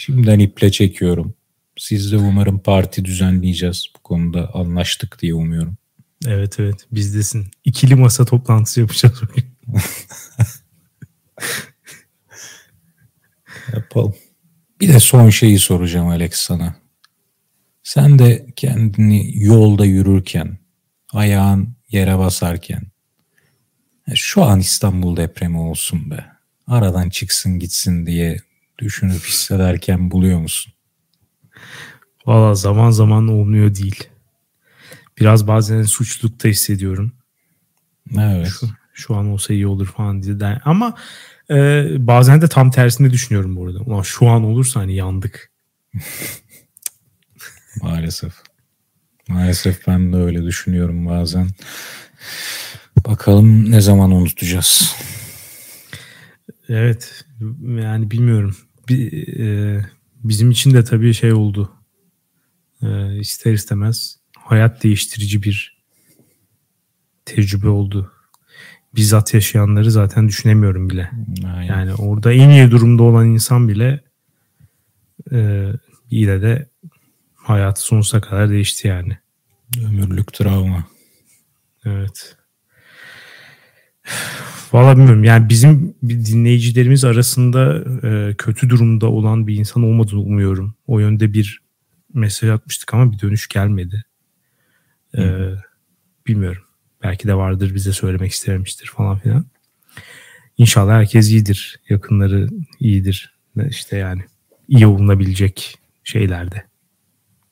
Şimdiden 0.00 0.38
iple 0.38 0.72
çekiyorum. 0.72 1.34
Siz 1.76 2.12
de 2.12 2.16
umarım 2.16 2.58
parti 2.58 3.04
düzenleyeceğiz. 3.04 3.86
Bu 3.96 4.02
konuda 4.02 4.54
anlaştık 4.54 5.22
diye 5.22 5.34
umuyorum. 5.34 5.76
Evet 6.26 6.60
evet 6.60 6.86
bizdesin. 6.92 7.46
İkili 7.64 7.94
masa 7.94 8.24
toplantısı 8.24 8.80
yapacağız 8.80 9.22
bugün. 9.22 9.44
Yapalım. 13.74 14.14
Bir 14.80 14.88
de 14.88 15.00
son 15.00 15.30
şeyi 15.30 15.58
soracağım 15.58 16.08
Alex 16.08 16.34
sana. 16.34 16.76
Sen 17.82 18.18
de 18.18 18.46
kendini 18.56 19.44
yolda 19.44 19.84
yürürken, 19.84 20.58
ayağın 21.12 21.76
yere 21.90 22.18
basarken, 22.18 22.82
şu 24.14 24.44
an 24.44 24.60
İstanbul 24.60 25.16
depremi 25.16 25.58
olsun 25.58 26.10
be, 26.10 26.26
aradan 26.66 27.10
çıksın 27.10 27.58
gitsin 27.58 28.06
diye 28.06 28.47
düşünüp 28.78 29.24
hissederken 29.24 30.10
buluyor 30.10 30.38
musun? 30.38 30.72
Valla 32.26 32.54
zaman 32.54 32.90
zaman 32.90 33.28
olmuyor 33.28 33.74
değil. 33.74 34.08
Biraz 35.20 35.46
bazen 35.46 35.82
suçlulukta 35.82 36.48
hissediyorum. 36.48 37.12
Evet. 38.18 38.48
Şu, 38.48 38.68
şu 38.92 39.16
an 39.16 39.26
olsa 39.26 39.54
iyi 39.54 39.66
olur 39.66 39.86
falan 39.86 40.22
diye. 40.22 40.60
Ama 40.64 40.94
e, 41.50 41.86
bazen 41.98 42.42
de 42.42 42.48
tam 42.48 42.70
tersini 42.70 43.10
düşünüyorum 43.10 43.56
bu 43.56 43.66
arada. 43.66 43.78
Ulan 43.78 44.02
şu 44.02 44.28
an 44.28 44.44
olursa 44.44 44.80
hani 44.80 44.94
yandık. 44.94 45.52
Maalesef. 47.82 48.32
Maalesef 49.28 49.86
ben 49.86 50.12
de 50.12 50.16
öyle 50.16 50.44
düşünüyorum 50.44 51.06
bazen. 51.06 51.48
Bakalım 53.06 53.70
ne 53.70 53.80
zaman 53.80 54.10
unutacağız. 54.10 54.96
Evet. 56.68 57.24
Yani 57.62 58.10
bilmiyorum. 58.10 58.56
Bir, 58.88 59.38
e, 59.38 59.80
bizim 60.24 60.50
için 60.50 60.74
de 60.74 60.84
tabii 60.84 61.14
şey 61.14 61.32
oldu. 61.32 61.72
E, 62.82 63.18
ister 63.18 63.52
istemez 63.52 64.18
hayat 64.38 64.82
değiştirici 64.82 65.42
bir 65.42 65.78
tecrübe 67.24 67.68
oldu. 67.68 68.12
Bizzat 68.94 69.34
yaşayanları 69.34 69.90
zaten 69.90 70.28
düşünemiyorum 70.28 70.90
bile. 70.90 71.10
Aynen. 71.46 71.62
Yani 71.62 71.94
orada 71.94 72.32
en 72.32 72.50
iyi 72.50 72.70
durumda 72.70 73.02
olan 73.02 73.26
insan 73.26 73.68
bile 73.68 74.04
e, 75.32 75.68
yine 76.10 76.42
de 76.42 76.68
hayatı 77.34 77.80
sonsuza 77.80 78.20
kadar 78.20 78.50
değişti 78.50 78.88
yani. 78.88 79.18
Ömürlük 79.84 80.32
travma. 80.32 80.84
Evet. 81.84 82.36
Valla 84.72 84.96
bilmiyorum 84.96 85.24
yani 85.24 85.48
bizim 85.48 85.94
dinleyicilerimiz 86.02 87.04
arasında 87.04 87.84
e, 88.08 88.34
kötü 88.34 88.70
durumda 88.70 89.06
olan 89.06 89.46
bir 89.46 89.56
insan 89.56 89.82
olmadığını 89.82 90.20
umuyorum. 90.20 90.74
O 90.86 90.98
yönde 90.98 91.32
bir 91.32 91.60
mesaj 92.14 92.50
atmıştık 92.50 92.94
ama 92.94 93.12
bir 93.12 93.20
dönüş 93.20 93.48
gelmedi. 93.48 94.04
E, 95.18 95.22
bilmiyorum. 96.26 96.62
Belki 97.02 97.28
de 97.28 97.34
vardır 97.34 97.74
bize 97.74 97.92
söylemek 97.92 98.32
istememiştir 98.32 98.86
falan 98.86 99.18
filan. 99.18 99.46
İnşallah 100.58 100.92
herkes 100.92 101.30
iyidir. 101.30 101.80
Yakınları 101.88 102.48
iyidir. 102.80 103.34
İşte 103.68 103.96
yani 103.96 104.22
iyi 104.68 104.86
olunabilecek 104.86 105.78
şeylerde. 106.04 106.64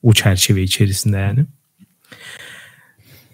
O 0.03 0.13
çerçeve 0.13 0.63
içerisinde 0.63 1.17
yani. 1.17 1.45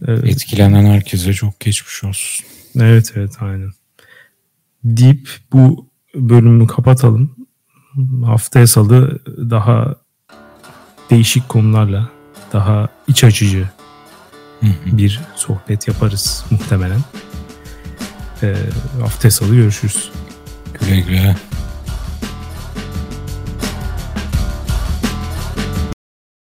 Evet. 0.07 0.25
Etkilenen 0.25 0.85
herkese 0.85 1.33
çok 1.33 1.59
geçmiş 1.59 2.03
olsun. 2.03 2.45
Evet 2.79 3.13
evet 3.15 3.37
aynen. 3.39 3.71
Deyip 4.83 5.29
bu 5.51 5.89
bölümü 6.15 6.67
kapatalım. 6.67 7.35
Haftaya 8.25 8.67
salı 8.67 9.19
daha 9.49 9.95
değişik 11.09 11.49
konularla 11.49 12.09
daha 12.53 12.89
iç 13.07 13.23
açıcı 13.23 13.69
bir 14.85 15.21
sohbet 15.35 15.87
yaparız 15.87 16.45
muhtemelen. 16.51 16.99
E, 18.43 18.55
haftaya 19.01 19.31
salı 19.31 19.55
görüşürüz. 19.55 20.11
Güle 20.79 20.99
güle. 20.99 21.35